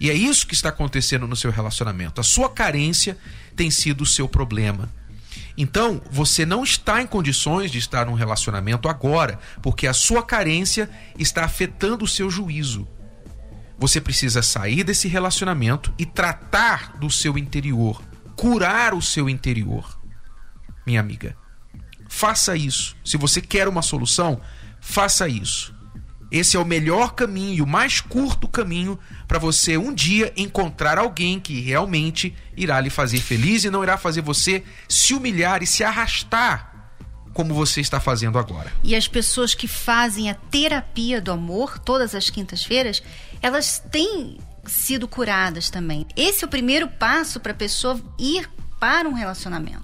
E 0.00 0.11
é 0.11 0.14
isso 0.14 0.46
que 0.46 0.54
está 0.54 0.68
acontecendo 0.68 1.26
no 1.26 1.37
seu 1.37 1.50
relacionamento. 1.50 2.20
A 2.20 2.25
sua 2.25 2.50
carência 2.50 3.16
tem 3.56 3.70
sido 3.70 4.02
o 4.02 4.06
seu 4.06 4.28
problema. 4.28 4.92
Então, 5.56 6.02
você 6.11 6.44
não 6.44 6.64
está 6.64 7.00
em 7.00 7.06
condições 7.06 7.70
de 7.70 7.78
estar 7.78 8.06
num 8.06 8.14
relacionamento 8.14 8.88
agora, 8.88 9.38
porque 9.62 9.87
a 9.87 9.92
sua 9.92 10.23
carência 10.23 10.90
está 11.16 11.44
afetando 11.44 12.04
o 12.04 12.08
seu 12.08 12.28
juízo. 12.28 12.88
Você 13.78 14.00
precisa 14.00 14.42
sair 14.42 14.82
desse 14.82 15.06
relacionamento 15.08 15.92
e 15.96 16.04
tratar 16.04 16.96
do 16.99 17.11
seu 17.11 17.38
interior, 17.38 18.02
curar 18.37 18.94
o 18.94 19.02
seu 19.02 19.28
interior. 19.28 19.99
Minha 20.87 21.00
amiga, 21.00 21.37
faça 22.14 22.56
isso. 22.56 22.97
Se 23.04 23.16
você 23.16 23.40
quer 23.40 23.66
uma 23.66 23.83
solução, 23.83 24.40
faça 24.80 25.28
isso. 25.28 25.75
Esse 26.30 26.56
é 26.56 26.61
o 26.61 26.64
melhor 26.64 27.14
caminho 27.14 27.64
o 27.64 27.66
mais 27.66 28.00
curto 28.00 28.49
caminho 28.49 28.99
para 29.26 29.38
você 29.38 29.76
um 29.76 29.92
dia 29.92 30.33
encontrar 30.37 30.99
alguém 30.99 31.38
que 31.38 31.61
realmente 31.61 32.35
irá 32.56 32.80
lhe 32.80 32.90
fazer 32.90 33.18
feliz 33.18 33.64
e 33.64 33.71
não 33.71 33.83
irá 33.83 33.97
fazer 33.99 34.21
você 34.21 34.62
se 34.88 35.12
humilhar 35.12 35.62
e 35.62 35.66
se 35.66 35.85
arrastar 35.85 36.73
como 37.33 37.52
você 37.52 37.80
está 37.80 37.99
fazendo 37.99 38.38
agora. 38.38 38.73
E 38.83 38.94
as 38.94 39.09
pessoas 39.09 39.54
que 39.54 39.66
fazem 39.66 40.30
a 40.30 40.35
terapia 40.35 41.21
do 41.21 41.33
amor 41.33 41.80
todas 41.80 42.14
as 42.14 42.30
quintas-feiras, 42.30 43.02
elas 43.42 43.83
têm 43.90 44.38
sido 44.66 45.09
curadas 45.09 45.68
também. 45.68 46.06
Esse 46.16 46.44
é 46.44 46.47
o 46.47 46.50
primeiro 46.50 46.88
passo 46.88 47.40
para 47.40 47.50
a 47.50 47.56
pessoa 47.56 48.00
ir 48.18 48.49
para 48.78 49.09
um 49.09 49.14
relacionamento. 49.14 49.84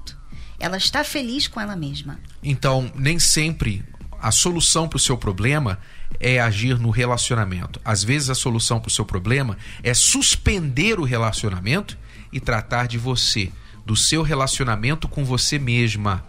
Ela 0.61 0.77
está 0.77 1.03
feliz 1.03 1.49
com 1.49 1.61
ela 1.61 1.75
mesma. 1.75 2.21
Então, 2.43 2.93
nem 2.95 3.19
sempre 3.19 3.83
a 4.21 4.31
solução 4.31 4.87
para 4.87 4.99
o 4.99 5.01
seu 5.01 5.17
problema 5.17 5.79
é 6.21 6.39
agir 6.39 6.79
no 6.79 6.91
relacionamento. 6.91 7.81
Às 7.83 8.05
vezes 8.05 8.29
a 8.29 8.35
solução 8.35 8.79
para 8.79 8.89
o 8.89 8.93
seu 8.93 9.05
problema 9.05 9.57
é 9.83 9.95
suspender 9.95 11.01
o 11.01 11.05
relacionamento 11.05 11.97
e 12.31 12.39
tratar 12.39 12.87
de 12.87 12.99
você, 12.99 13.51
do 13.87 13.97
seu 13.97 14.23
relacionamento 14.23 15.09
com 15.09 15.25
você 15.25 15.59
mesma. 15.59 16.25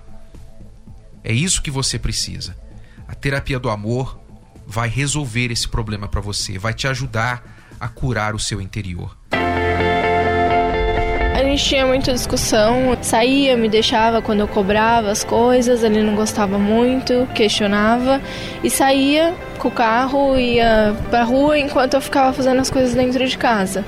É 1.23 1.33
isso 1.33 1.61
que 1.61 1.69
você 1.69 1.99
precisa. 1.99 2.57
A 3.07 3.13
terapia 3.13 3.59
do 3.59 3.69
amor 3.69 4.19
vai 4.65 4.87
resolver 4.87 5.51
esse 5.51 5.67
problema 5.67 6.07
para 6.07 6.21
você, 6.21 6.57
vai 6.57 6.73
te 6.73 6.87
ajudar 6.87 7.75
a 7.77 7.89
curar 7.89 8.33
o 8.33 8.39
seu 8.39 8.61
interior. 8.61 9.17
Tinha 11.61 11.85
muita 11.85 12.11
discussão, 12.11 12.97
saía, 13.01 13.55
me 13.55 13.69
deixava 13.69 14.21
quando 14.21 14.39
eu 14.41 14.47
cobrava 14.47 15.09
as 15.11 15.23
coisas, 15.23 15.83
ele 15.83 16.01
não 16.01 16.15
gostava 16.15 16.57
muito, 16.57 17.27
questionava 17.35 18.19
e 18.63 18.69
saía 18.69 19.33
com 19.57 19.67
o 19.67 19.71
carro, 19.71 20.37
ia 20.37 20.93
pra 21.09 21.23
rua 21.23 21.57
enquanto 21.57 21.93
eu 21.93 22.01
ficava 22.01 22.33
fazendo 22.33 22.59
as 22.59 22.69
coisas 22.69 22.93
dentro 22.93 23.25
de 23.25 23.37
casa. 23.37 23.85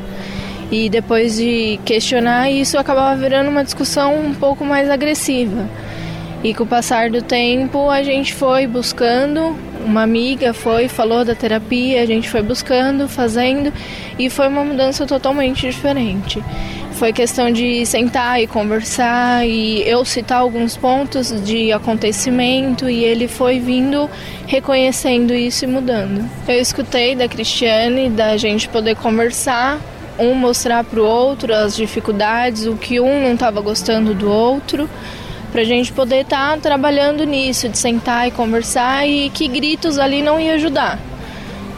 E 0.72 0.88
depois 0.88 1.36
de 1.36 1.80
questionar, 1.84 2.50
isso 2.50 2.78
acabava 2.78 3.20
virando 3.20 3.50
uma 3.50 3.64
discussão 3.64 4.18
um 4.18 4.34
pouco 4.34 4.64
mais 4.64 4.90
agressiva. 4.90 5.68
E 6.44 6.54
com 6.54 6.64
o 6.64 6.68
passar 6.68 7.10
do 7.10 7.22
tempo, 7.22 7.90
a 7.90 8.04
gente 8.04 8.34
foi 8.34 8.68
buscando, 8.68 9.58
uma 9.84 10.04
amiga 10.04 10.54
foi, 10.54 10.88
falou 10.88 11.26
da 11.26 11.36
terapia, 11.36 12.02
a 12.02 12.06
gente 12.06 12.30
foi 12.30 12.42
buscando, 12.42 13.10
fazendo, 13.10 13.74
e 14.18 14.30
foi 14.30 14.48
uma 14.48 14.64
mudança 14.64 15.06
totalmente 15.06 15.68
diferente. 15.68 16.42
Foi 16.94 17.12
questão 17.12 17.52
de 17.52 17.86
sentar 17.86 18.42
e 18.42 18.48
conversar 18.48 19.46
e 19.48 19.82
eu 19.88 20.06
citar 20.06 20.40
alguns 20.40 20.78
pontos 20.78 21.44
de 21.44 21.72
acontecimento 21.72 22.90
e 22.90 23.04
ele 23.04 23.28
foi 23.28 23.60
vindo 23.60 24.10
reconhecendo 24.46 25.34
isso 25.34 25.66
e 25.66 25.68
mudando. 25.68 26.30
Eu 26.48 26.60
escutei 26.60 27.16
da 27.16 27.28
Cristiane 27.28 28.10
da 28.10 28.38
gente 28.38 28.70
poder 28.70 28.96
conversar, 28.96 29.80
um 30.20 30.36
mostrar 30.36 30.84
para 30.84 31.02
o 31.02 31.06
outro 31.06 31.54
as 31.54 31.76
dificuldades, 31.76 32.68
o 32.68 32.76
que 32.76 33.00
um 33.00 33.24
não 33.24 33.34
estava 33.34 33.60
gostando 33.60 34.14
do 34.14 34.30
outro, 34.30 34.88
para 35.52 35.64
gente 35.64 35.92
poder 35.92 36.22
estar 36.22 36.54
tá 36.54 36.58
trabalhando 36.58 37.24
nisso, 37.26 37.68
de 37.68 37.78
sentar 37.78 38.28
e 38.28 38.32
conversar 38.32 39.08
e 39.08 39.30
que 39.32 39.48
gritos 39.48 39.98
ali 39.98 40.22
não 40.22 40.40
ia 40.40 40.54
ajudar. 40.54 41.00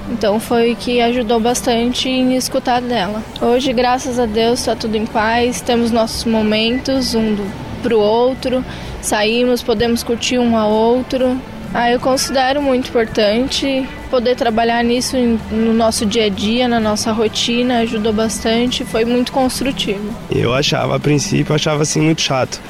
Então 0.09 0.39
foi 0.39 0.75
que 0.75 1.01
ajudou 1.01 1.39
bastante 1.39 2.07
em 2.07 2.35
escutar 2.35 2.81
dela. 2.81 3.23
Hoje, 3.41 3.73
graças 3.73 4.19
a 4.19 4.25
Deus, 4.25 4.59
está 4.59 4.75
tudo 4.75 4.95
em 4.95 5.05
paz, 5.05 5.61
temos 5.61 5.91
nossos 5.91 6.25
momentos 6.25 7.15
um 7.15 7.35
para 7.81 7.95
o 7.95 7.99
outro, 7.99 8.65
saímos, 9.01 9.61
podemos 9.61 10.03
curtir 10.03 10.39
um 10.39 10.57
ao 10.57 10.71
outro. 10.71 11.39
Ah, 11.71 11.91
eu 11.91 11.99
considero 11.99 12.61
muito 12.61 12.87
importante 12.87 13.85
poder 14.09 14.35
trabalhar 14.35 14.83
nisso 14.83 15.17
no 15.51 15.73
nosso 15.73 16.05
dia 16.05 16.25
a 16.25 16.29
dia, 16.29 16.67
na 16.67 16.79
nossa 16.79 17.11
rotina, 17.11 17.79
ajudou 17.79 18.13
bastante, 18.13 18.85
foi 18.85 19.03
muito 19.05 19.31
construtivo. 19.31 20.15
Eu 20.31 20.53
achava, 20.53 20.95
a 20.95 20.99
princípio, 20.99 21.51
eu 21.51 21.55
achava 21.55 21.83
assim 21.83 21.99
muito 21.99 22.21
chato, 22.21 22.61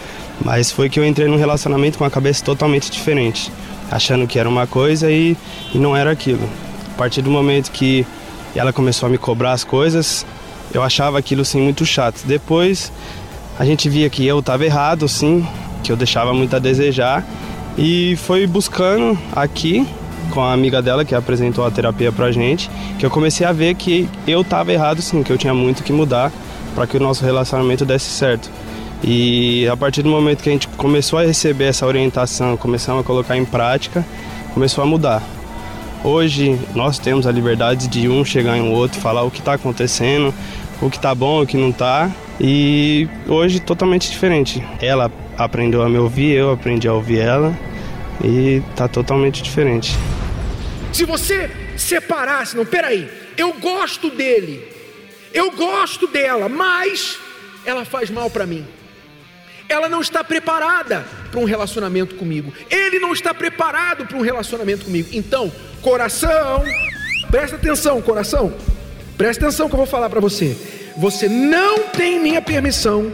mas 0.43 0.71
foi 0.71 0.89
que 0.89 0.99
eu 0.99 1.05
entrei 1.05 1.27
num 1.27 1.37
relacionamento 1.37 1.97
com 1.97 2.03
a 2.03 2.09
cabeça 2.09 2.43
totalmente 2.43 2.89
diferente, 2.89 3.51
achando 3.91 4.25
que 4.25 4.39
era 4.39 4.49
uma 4.49 4.65
coisa 4.65 5.11
e, 5.11 5.37
e 5.73 5.77
não 5.77 5.95
era 5.95 6.09
aquilo. 6.11 6.49
A 6.95 6.97
partir 6.97 7.21
do 7.21 7.29
momento 7.29 7.71
que 7.71 8.07
ela 8.55 8.71
começou 8.71 9.07
a 9.07 9.09
me 9.09 9.17
cobrar 9.17 9.51
as 9.51 9.65
coisas, 9.65 10.25
eu 10.73 10.81
achava 10.81 11.19
aquilo 11.19 11.41
assim 11.41 11.59
muito 11.59 11.85
chato. 11.85 12.21
Depois 12.23 12.89
a 13.59 13.65
gente 13.65 13.89
via 13.89 14.09
que 14.09 14.25
eu 14.25 14.39
estava 14.39 14.63
errado, 14.63 15.05
sim, 15.09 15.45
que 15.83 15.91
eu 15.91 15.97
deixava 15.97 16.33
muito 16.33 16.55
a 16.55 16.59
desejar 16.59 17.25
e 17.77 18.15
foi 18.15 18.47
buscando 18.47 19.19
aqui 19.35 19.85
com 20.31 20.41
a 20.41 20.53
amiga 20.53 20.81
dela 20.81 21.03
que 21.03 21.13
apresentou 21.13 21.65
a 21.65 21.69
terapia 21.69 22.13
pra 22.13 22.31
gente, 22.31 22.71
que 22.97 23.05
eu 23.05 23.09
comecei 23.09 23.45
a 23.45 23.51
ver 23.51 23.75
que 23.75 24.07
eu 24.25 24.39
estava 24.39 24.71
errado 24.71 25.01
sim, 25.01 25.21
que 25.21 25.33
eu 25.33 25.37
tinha 25.37 25.53
muito 25.53 25.83
que 25.83 25.91
mudar 25.91 26.31
para 26.73 26.87
que 26.87 26.95
o 26.95 26.99
nosso 26.99 27.25
relacionamento 27.25 27.83
desse 27.83 28.09
certo. 28.09 28.49
E 29.03 29.67
a 29.67 29.75
partir 29.75 30.01
do 30.01 30.07
momento 30.07 30.41
que 30.41 30.47
a 30.47 30.53
gente 30.53 30.69
começou 30.69 31.19
a 31.19 31.23
receber 31.23 31.65
essa 31.65 31.85
orientação, 31.85 32.55
começamos 32.55 33.01
a 33.01 33.03
colocar 33.03 33.35
em 33.35 33.43
prática, 33.43 34.05
começou 34.53 34.81
a 34.81 34.87
mudar. 34.87 35.34
Hoje 36.05 36.59
nós 36.75 36.99
temos 36.99 37.25
a 37.25 37.31
liberdade 37.31 37.87
de 37.87 38.07
um 38.07 38.23
chegar 38.23 38.55
em 38.55 38.61
um 38.61 38.71
outro, 38.71 39.01
falar 39.01 39.23
o 39.23 39.31
que 39.31 39.39
está 39.39 39.53
acontecendo, 39.53 40.31
o 40.79 40.87
que 40.87 40.97
está 40.97 41.15
bom, 41.15 41.41
o 41.41 41.47
que 41.47 41.57
não 41.57 41.71
está. 41.71 42.11
E 42.39 43.09
hoje 43.27 43.59
totalmente 43.59 44.11
diferente. 44.11 44.63
Ela 44.79 45.11
aprendeu 45.35 45.81
a 45.81 45.89
me 45.89 45.97
ouvir, 45.97 46.33
eu 46.33 46.51
aprendi 46.51 46.87
a 46.87 46.93
ouvir 46.93 47.21
ela 47.21 47.57
e 48.23 48.61
tá 48.75 48.87
totalmente 48.87 49.41
diferente. 49.41 49.95
Se 50.93 51.05
você 51.05 51.49
separasse, 51.75 52.55
não, 52.55 52.67
peraí, 52.67 53.09
eu 53.35 53.53
gosto 53.53 54.11
dele, 54.11 54.63
eu 55.33 55.49
gosto 55.53 56.05
dela, 56.05 56.47
mas 56.47 57.17
ela 57.65 57.83
faz 57.83 58.11
mal 58.11 58.29
para 58.29 58.45
mim. 58.45 58.63
Ela 59.67 59.89
não 59.89 60.01
está 60.01 60.23
preparada 60.23 61.05
para 61.31 61.39
um 61.39 61.45
relacionamento 61.45 62.15
comigo. 62.15 62.53
Ele 62.69 62.99
não 62.99 63.13
está 63.13 63.33
preparado 63.33 64.05
para 64.05 64.17
um 64.17 64.21
relacionamento 64.21 64.85
comigo. 64.85 65.09
Então, 65.11 65.51
coração, 65.81 66.63
presta 67.29 67.55
atenção, 67.55 68.01
coração. 68.01 68.53
Presta 69.17 69.45
atenção 69.45 69.67
que 69.67 69.73
eu 69.73 69.77
vou 69.77 69.85
falar 69.87 70.09
para 70.09 70.19
você. 70.19 70.55
Você 70.97 71.27
não 71.27 71.89
tem 71.89 72.19
minha 72.19 72.41
permissão 72.41 73.11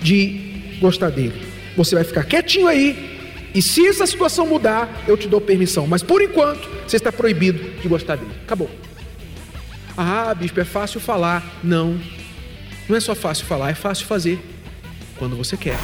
de 0.00 0.76
gostar 0.80 1.10
dele. 1.10 1.46
Você 1.76 1.94
vai 1.94 2.04
ficar 2.04 2.24
quietinho 2.24 2.66
aí. 2.66 3.18
E 3.54 3.62
se 3.62 3.86
essa 3.86 4.06
situação 4.06 4.46
mudar, 4.46 5.04
eu 5.06 5.16
te 5.16 5.26
dou 5.26 5.40
permissão. 5.40 5.86
Mas 5.86 6.02
por 6.02 6.20
enquanto, 6.20 6.68
você 6.86 6.96
está 6.96 7.10
proibido 7.10 7.80
de 7.80 7.88
gostar 7.88 8.16
dele. 8.16 8.32
Acabou. 8.42 8.70
Ah, 9.96 10.34
bispo, 10.34 10.60
é 10.60 10.64
fácil 10.64 11.00
falar. 11.00 11.44
Não. 11.62 11.98
Não 12.88 12.96
é 12.96 13.00
só 13.00 13.14
fácil 13.14 13.46
falar, 13.46 13.70
é 13.70 13.74
fácil 13.74 14.06
fazer 14.06 14.38
quando 15.18 15.36
você 15.36 15.56
quer. 15.56 15.76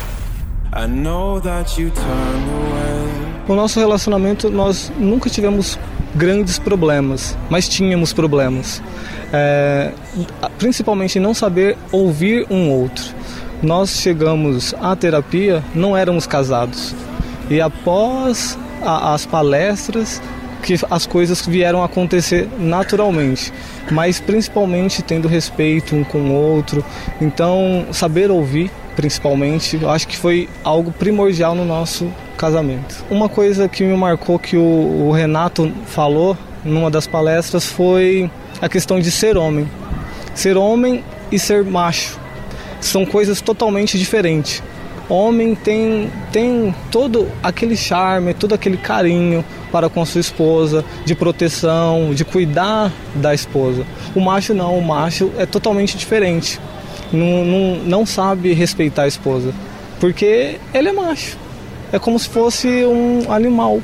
O 3.46 3.54
nosso 3.54 3.78
relacionamento 3.78 4.50
nós 4.50 4.90
nunca 4.98 5.28
tivemos 5.28 5.78
grandes 6.14 6.58
problemas, 6.58 7.36
mas 7.50 7.68
tínhamos 7.68 8.12
problemas. 8.12 8.82
É, 9.32 9.92
principalmente 10.58 11.18
não 11.18 11.34
saber 11.34 11.76
ouvir 11.92 12.46
um 12.50 12.70
outro. 12.70 13.04
Nós 13.62 13.90
chegamos 13.90 14.74
à 14.80 14.94
terapia, 14.94 15.62
não 15.74 15.96
éramos 15.96 16.26
casados. 16.26 16.94
E 17.50 17.60
após 17.60 18.58
a, 18.82 19.14
as 19.14 19.26
palestras, 19.26 20.22
que 20.62 20.74
as 20.90 21.06
coisas 21.06 21.46
vieram 21.46 21.82
a 21.82 21.86
acontecer 21.86 22.48
naturalmente, 22.58 23.52
mas 23.90 24.18
principalmente 24.20 25.02
tendo 25.02 25.28
respeito 25.28 25.94
um 25.94 26.02
com 26.04 26.18
o 26.18 26.32
outro. 26.32 26.84
Então, 27.20 27.86
saber 27.92 28.30
ouvir 28.30 28.70
principalmente, 28.96 29.78
eu 29.80 29.90
acho 29.90 30.06
que 30.06 30.16
foi 30.16 30.48
algo 30.62 30.92
primordial 30.92 31.54
no 31.54 31.64
nosso 31.64 32.10
casamento. 32.36 33.04
Uma 33.10 33.28
coisa 33.28 33.68
que 33.68 33.82
me 33.82 33.96
marcou 33.96 34.38
que 34.38 34.56
o, 34.56 35.08
o 35.08 35.12
Renato 35.12 35.70
falou 35.86 36.36
numa 36.64 36.90
das 36.90 37.06
palestras 37.06 37.66
foi 37.66 38.30
a 38.60 38.68
questão 38.68 38.98
de 38.98 39.10
ser 39.10 39.36
homem. 39.36 39.68
Ser 40.34 40.56
homem 40.56 41.04
e 41.30 41.38
ser 41.38 41.64
macho 41.64 42.18
são 42.80 43.04
coisas 43.04 43.40
totalmente 43.40 43.98
diferentes. 43.98 44.62
Homem 45.08 45.54
tem, 45.54 46.10
tem 46.32 46.74
todo 46.90 47.28
aquele 47.42 47.76
charme, 47.76 48.32
todo 48.32 48.54
aquele 48.54 48.76
carinho. 48.76 49.44
para 49.70 49.88
com 49.88 50.04
sua 50.04 50.20
esposa, 50.20 50.84
de 51.04 51.16
proteção, 51.16 52.14
de 52.14 52.24
cuidar 52.24 52.92
da 53.16 53.34
esposa. 53.34 53.84
O 54.14 54.20
macho 54.20 54.54
não, 54.54 54.78
o 54.78 54.80
macho 54.80 55.32
é 55.36 55.44
totalmente 55.44 55.98
diferente. 55.98 56.60
Não, 57.14 57.44
não, 57.44 57.76
não 57.84 58.06
sabe 58.06 58.52
respeitar 58.52 59.04
a 59.04 59.08
esposa, 59.08 59.52
porque 60.00 60.58
ele 60.72 60.88
é 60.88 60.92
macho. 60.92 61.38
É 61.92 61.98
como 61.98 62.18
se 62.18 62.28
fosse 62.28 62.84
um 62.84 63.30
animal, 63.32 63.80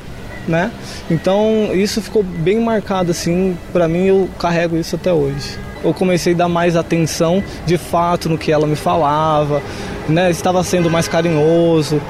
né? 0.47 0.69
Então 1.09 1.69
isso 1.73 2.01
ficou 2.01 2.23
bem 2.23 2.59
marcado 2.59 3.11
assim, 3.11 3.57
para 3.71 3.87
mim 3.87 4.05
eu 4.05 4.29
carrego 4.37 4.75
isso 4.75 4.95
até 4.95 5.13
hoje. 5.13 5.57
Eu 5.83 5.93
comecei 5.93 6.33
a 6.33 6.37
dar 6.37 6.49
mais 6.49 6.75
atenção 6.75 7.43
de 7.65 7.77
fato 7.77 8.29
no 8.29 8.37
que 8.37 8.51
ela 8.51 8.67
me 8.67 8.75
falava, 8.75 9.61
né? 10.09 10.29
Estava 10.29 10.63
sendo 10.63 10.89
mais 10.89 11.07
carinhoso, 11.07 12.01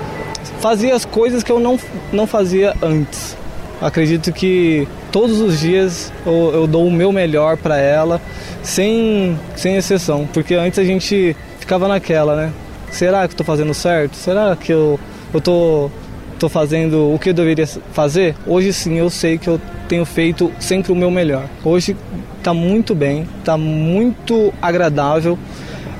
fazia 0.59 0.95
as 0.95 1.05
coisas 1.05 1.43
que 1.43 1.51
eu 1.51 1.59
não, 1.59 1.79
não 2.11 2.25
fazia 2.25 2.73
antes. 2.81 3.37
Acredito 3.81 4.31
que 4.31 4.87
todos 5.11 5.39
os 5.39 5.59
dias 5.59 6.13
eu, 6.25 6.51
eu 6.53 6.67
dou 6.67 6.85
o 6.85 6.91
meu 6.91 7.11
melhor 7.11 7.57
para 7.57 7.77
ela, 7.77 8.21
sem, 8.63 9.37
sem 9.55 9.75
exceção, 9.75 10.27
porque 10.31 10.55
antes 10.55 10.79
a 10.79 10.83
gente 10.83 11.35
ficava 11.59 11.87
naquela, 11.87 12.35
né? 12.35 12.53
Será 12.91 13.27
que 13.27 13.33
estou 13.33 13.45
fazendo 13.45 13.73
certo? 13.73 14.15
Será 14.15 14.55
que 14.55 14.71
eu 14.71 14.99
estou 15.33 15.91
tô 16.37 16.49
fazendo 16.49 17.13
o 17.13 17.19
que 17.19 17.29
eu 17.29 17.33
deveria 17.33 17.67
fazer? 17.93 18.35
Hoje 18.47 18.73
sim 18.73 18.97
eu 18.97 19.11
sei 19.11 19.37
que 19.37 19.47
eu 19.47 19.61
tenho 19.87 20.03
feito 20.05 20.51
sempre 20.59 20.91
o 20.91 20.95
meu 20.95 21.11
melhor. 21.11 21.45
Hoje 21.63 21.95
está 22.37 22.53
muito 22.53 22.95
bem, 22.95 23.27
está 23.39 23.55
muito 23.57 24.51
agradável. 24.61 25.37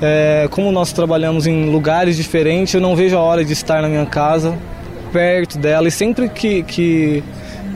É, 0.00 0.48
como 0.50 0.72
nós 0.72 0.92
trabalhamos 0.92 1.46
em 1.46 1.70
lugares 1.70 2.16
diferentes, 2.16 2.74
eu 2.74 2.80
não 2.80 2.96
vejo 2.96 3.16
a 3.16 3.20
hora 3.20 3.44
de 3.44 3.52
estar 3.52 3.80
na 3.80 3.88
minha 3.88 4.04
casa, 4.04 4.58
perto 5.12 5.58
dela. 5.58 5.86
E 5.86 5.92
sempre 5.92 6.28
que, 6.28 6.64
que, 6.64 7.22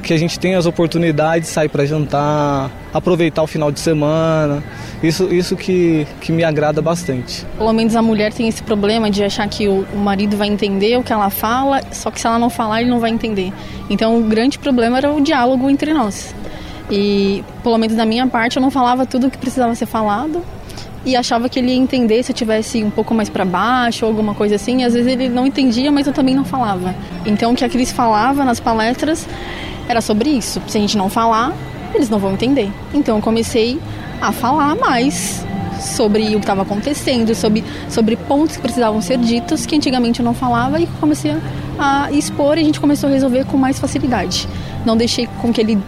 que 0.06 0.14
a 0.14 0.16
gente 0.16 0.38
tem 0.38 0.54
as 0.54 0.66
oportunidades, 0.66 1.48
sair 1.48 1.68
para 1.68 1.84
jantar, 1.84 2.70
aproveitar 2.94 3.42
o 3.42 3.46
final 3.46 3.72
de 3.72 3.80
semana. 3.80 4.62
Isso, 5.02 5.24
isso 5.34 5.56
que, 5.56 6.06
que 6.20 6.30
me 6.30 6.44
agrada 6.44 6.80
bastante. 6.80 7.44
Pelo 7.58 7.72
menos 7.72 7.96
a 7.96 8.00
mulher 8.00 8.32
tem 8.32 8.46
esse 8.46 8.62
problema 8.62 9.10
de 9.10 9.24
achar 9.24 9.48
que 9.48 9.66
o, 9.66 9.84
o 9.92 9.98
marido 9.98 10.36
vai 10.36 10.46
entender 10.46 10.96
o 10.96 11.02
que 11.02 11.12
ela 11.12 11.28
fala, 11.28 11.82
só 11.90 12.10
que 12.10 12.20
se 12.20 12.26
ela 12.26 12.38
não 12.38 12.48
falar, 12.48 12.82
ele 12.82 12.90
não 12.90 13.00
vai 13.00 13.10
entender. 13.10 13.52
Então 13.90 14.16
o 14.16 14.22
grande 14.22 14.58
problema 14.60 14.96
era 14.98 15.12
o 15.12 15.20
diálogo 15.20 15.68
entre 15.68 15.92
nós. 15.92 16.32
E, 16.88 17.44
pelo 17.64 17.76
menos 17.76 17.96
da 17.96 18.06
minha 18.06 18.28
parte, 18.28 18.56
eu 18.56 18.62
não 18.62 18.70
falava 18.70 19.04
tudo 19.04 19.26
o 19.26 19.30
que 19.30 19.36
precisava 19.36 19.74
ser 19.74 19.86
falado 19.86 20.40
e 21.04 21.16
achava 21.16 21.48
que 21.48 21.58
ele 21.58 21.68
ia 21.68 21.76
entender 21.76 22.22
se 22.22 22.32
eu 22.32 22.36
tivesse 22.36 22.82
um 22.82 22.90
pouco 22.90 23.12
mais 23.12 23.28
para 23.28 23.44
baixo 23.44 24.04
ou 24.04 24.10
alguma 24.10 24.34
coisa 24.34 24.54
assim. 24.54 24.84
Às 24.84 24.94
vezes 24.94 25.10
ele 25.10 25.28
não 25.28 25.46
entendia, 25.46 25.90
mas 25.90 26.06
eu 26.06 26.12
também 26.12 26.34
não 26.34 26.44
falava. 26.44 26.94
Então 27.24 27.52
o 27.52 27.56
que 27.56 27.64
a 27.64 27.68
Cris 27.68 27.90
falava 27.90 28.44
nas 28.44 28.60
palestras 28.60 29.26
era 29.88 30.00
sobre 30.00 30.30
isso. 30.30 30.60
Se 30.66 30.78
a 30.78 30.80
gente 30.80 30.96
não 30.96 31.08
falar, 31.08 31.52
eles 31.94 32.08
não 32.08 32.18
vão 32.18 32.32
entender. 32.32 32.70
Então 32.92 33.16
eu 33.16 33.22
comecei 33.22 33.78
a 34.20 34.32
falar 34.32 34.76
mais 34.76 35.44
sobre 35.80 36.22
o 36.28 36.38
que 36.38 36.44
estava 36.44 36.62
acontecendo, 36.62 37.34
sobre, 37.34 37.62
sobre 37.88 38.16
pontos 38.16 38.56
que 38.56 38.62
precisavam 38.62 39.00
ser 39.00 39.18
ditos 39.18 39.66
que 39.66 39.76
antigamente 39.76 40.20
eu 40.20 40.24
não 40.24 40.34
falava 40.34 40.80
e 40.80 40.86
comecei 41.00 41.36
a 41.78 42.10
expor 42.12 42.56
e 42.56 42.62
a 42.62 42.64
gente 42.64 42.80
começou 42.80 43.08
a 43.08 43.12
resolver 43.12 43.44
com 43.44 43.56
mais 43.56 43.78
facilidade. 43.78 44.48
Não 44.84 44.96
deixei 44.96 45.28
com 45.40 45.52
que 45.52 45.60
ele 45.60 45.78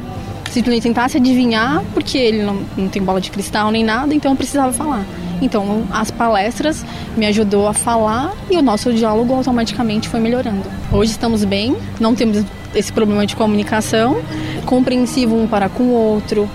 simplesmente 0.50 0.82
tentasse 0.82 1.16
adivinhar, 1.16 1.82
porque 1.92 2.16
ele 2.16 2.42
não, 2.42 2.60
não 2.76 2.88
tem 2.88 3.02
bola 3.02 3.20
de 3.20 3.30
cristal 3.30 3.70
nem 3.70 3.84
nada, 3.84 4.14
então 4.14 4.32
eu 4.32 4.36
precisava 4.36 4.72
falar. 4.72 5.04
Então, 5.40 5.84
as 5.90 6.10
palestras 6.10 6.84
me 7.16 7.26
ajudou 7.26 7.68
a 7.68 7.72
falar 7.72 8.32
e 8.50 8.56
o 8.56 8.62
nosso 8.62 8.92
diálogo 8.92 9.34
automaticamente 9.34 10.08
foi 10.08 10.20
melhorando. 10.20 10.64
Hoje 10.90 11.12
estamos 11.12 11.44
bem, 11.44 11.76
não 12.00 12.14
temos 12.14 12.44
esse 12.74 12.92
problema 12.92 13.26
de 13.26 13.36
comunicação, 13.36 14.22
compreensivo 14.64 15.36
um 15.36 15.46
para 15.46 15.68
com 15.68 15.84
o 15.84 15.92
outro. 15.92 16.48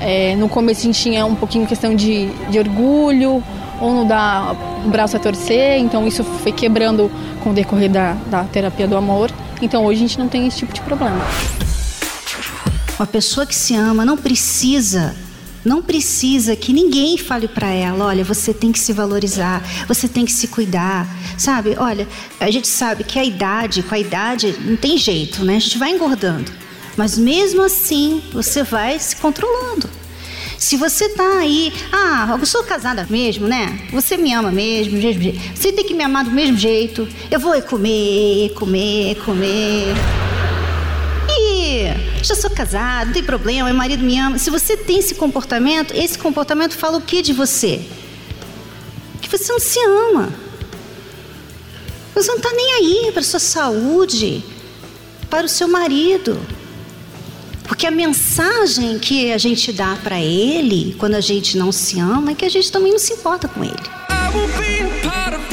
É, 0.00 0.36
no 0.36 0.48
começo 0.48 0.80
a 0.80 0.84
gente 0.84 1.00
tinha 1.00 1.26
um 1.26 1.34
pouquinho 1.34 1.66
questão 1.66 1.94
de, 1.94 2.26
de 2.50 2.58
orgulho, 2.58 3.42
ou 3.80 3.94
não 3.94 4.06
dá 4.06 4.54
o 4.84 4.88
braço 4.88 5.16
a 5.16 5.20
torcer, 5.20 5.78
então 5.78 6.06
isso 6.06 6.24
foi 6.24 6.52
quebrando 6.52 7.10
com 7.42 7.50
o 7.50 7.52
decorrer 7.52 7.90
da, 7.90 8.14
da 8.28 8.44
terapia 8.44 8.86
do 8.86 8.96
amor. 8.96 9.30
Então 9.60 9.84
hoje 9.84 9.98
a 9.98 10.06
gente 10.06 10.18
não 10.18 10.28
tem 10.28 10.46
esse 10.46 10.58
tipo 10.58 10.72
de 10.72 10.80
problema. 10.80 11.20
Uma 12.98 13.06
pessoa 13.06 13.46
que 13.46 13.54
se 13.54 13.74
ama 13.74 14.04
não 14.04 14.16
precisa 14.16 15.14
não 15.64 15.82
precisa 15.82 16.54
que 16.56 16.72
ninguém 16.72 17.16
fale 17.18 17.48
para 17.48 17.68
ela, 17.68 18.06
olha, 18.06 18.24
você 18.24 18.54
tem 18.54 18.72
que 18.72 18.78
se 18.78 18.92
valorizar, 18.92 19.62
você 19.86 20.08
tem 20.08 20.24
que 20.24 20.32
se 20.32 20.48
cuidar, 20.48 21.06
sabe? 21.36 21.74
Olha, 21.78 22.06
a 22.40 22.50
gente 22.50 22.68
sabe 22.68 23.04
que 23.04 23.18
a 23.18 23.24
idade, 23.24 23.82
com 23.82 23.94
a 23.94 23.98
idade, 23.98 24.56
não 24.60 24.76
tem 24.76 24.96
jeito, 24.96 25.44
né? 25.44 25.56
A 25.56 25.60
gente 25.60 25.78
vai 25.78 25.90
engordando. 25.90 26.50
Mas 26.96 27.16
mesmo 27.16 27.62
assim, 27.62 28.22
você 28.32 28.62
vai 28.62 28.98
se 28.98 29.14
controlando. 29.16 29.88
Se 30.58 30.76
você 30.76 31.08
tá 31.10 31.38
aí, 31.38 31.72
ah, 31.92 32.36
eu 32.38 32.44
sou 32.44 32.64
casada 32.64 33.06
mesmo, 33.08 33.46
né? 33.46 33.78
Você 33.92 34.16
me 34.16 34.32
ama 34.32 34.50
mesmo, 34.50 34.94
mesmo 34.98 35.22
jeito. 35.22 35.40
Você 35.54 35.70
tem 35.70 35.84
que 35.84 35.94
me 35.94 36.02
amar 36.02 36.24
do 36.24 36.32
mesmo 36.32 36.56
jeito. 36.56 37.06
Eu 37.30 37.38
vou 37.38 37.60
comer, 37.62 38.52
comer, 38.54 39.14
comer 39.24 39.94
já 42.22 42.34
sou 42.34 42.50
casado, 42.50 43.06
não 43.06 43.12
tem 43.14 43.22
problema, 43.22 43.68
meu 43.68 43.76
marido 43.76 44.02
me 44.02 44.18
ama. 44.18 44.38
Se 44.38 44.50
você 44.50 44.76
tem 44.76 44.98
esse 44.98 45.14
comportamento, 45.14 45.94
esse 45.94 46.18
comportamento 46.18 46.76
fala 46.76 46.98
o 46.98 47.00
que 47.00 47.22
de 47.22 47.32
você? 47.32 47.80
Que 49.20 49.28
você 49.28 49.52
não 49.52 49.60
se 49.60 49.78
ama. 49.84 50.32
Você 52.14 52.28
não 52.28 52.36
está 52.36 52.52
nem 52.52 52.72
aí 52.74 53.12
para 53.12 53.20
a 53.20 53.24
sua 53.24 53.40
saúde, 53.40 54.42
para 55.30 55.46
o 55.46 55.48
seu 55.48 55.68
marido. 55.68 56.38
Porque 57.64 57.86
a 57.86 57.90
mensagem 57.90 58.98
que 58.98 59.30
a 59.30 59.38
gente 59.38 59.72
dá 59.72 59.96
para 60.02 60.18
ele, 60.18 60.96
quando 60.98 61.14
a 61.14 61.20
gente 61.20 61.56
não 61.56 61.70
se 61.70 62.00
ama, 62.00 62.32
é 62.32 62.34
que 62.34 62.44
a 62.44 62.48
gente 62.48 62.72
também 62.72 62.92
não 62.92 62.98
se 62.98 63.12
importa 63.12 63.46
com 63.46 63.62
ele. 63.62 63.74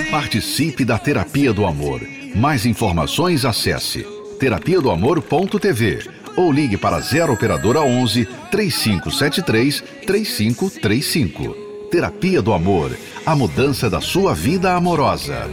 Participe 0.09 0.85
da 0.85 0.97
Terapia 0.97 1.53
do 1.53 1.65
Amor. 1.65 2.01
Mais 2.33 2.65
informações 2.65 3.45
acesse 3.45 4.14
terapia 4.39 4.79
do 4.81 4.89
amor.tv 4.89 6.09
ou 6.35 6.51
ligue 6.51 6.77
para 6.77 6.99
0 6.99 7.33
operadora 7.33 7.81
11 7.81 8.25
3573 8.51 9.83
3535. 10.05 11.65
Terapia 11.89 12.41
do 12.41 12.51
Amor, 12.51 12.91
a 13.25 13.35
mudança 13.35 13.89
da 13.89 14.01
sua 14.01 14.33
vida 14.33 14.73
amorosa. 14.73 15.47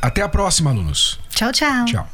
Até 0.00 0.22
a 0.22 0.28
próxima, 0.28 0.70
alunos. 0.70 1.18
Tchau, 1.30 1.52
tchau. 1.52 1.84
Tchau. 1.86 2.13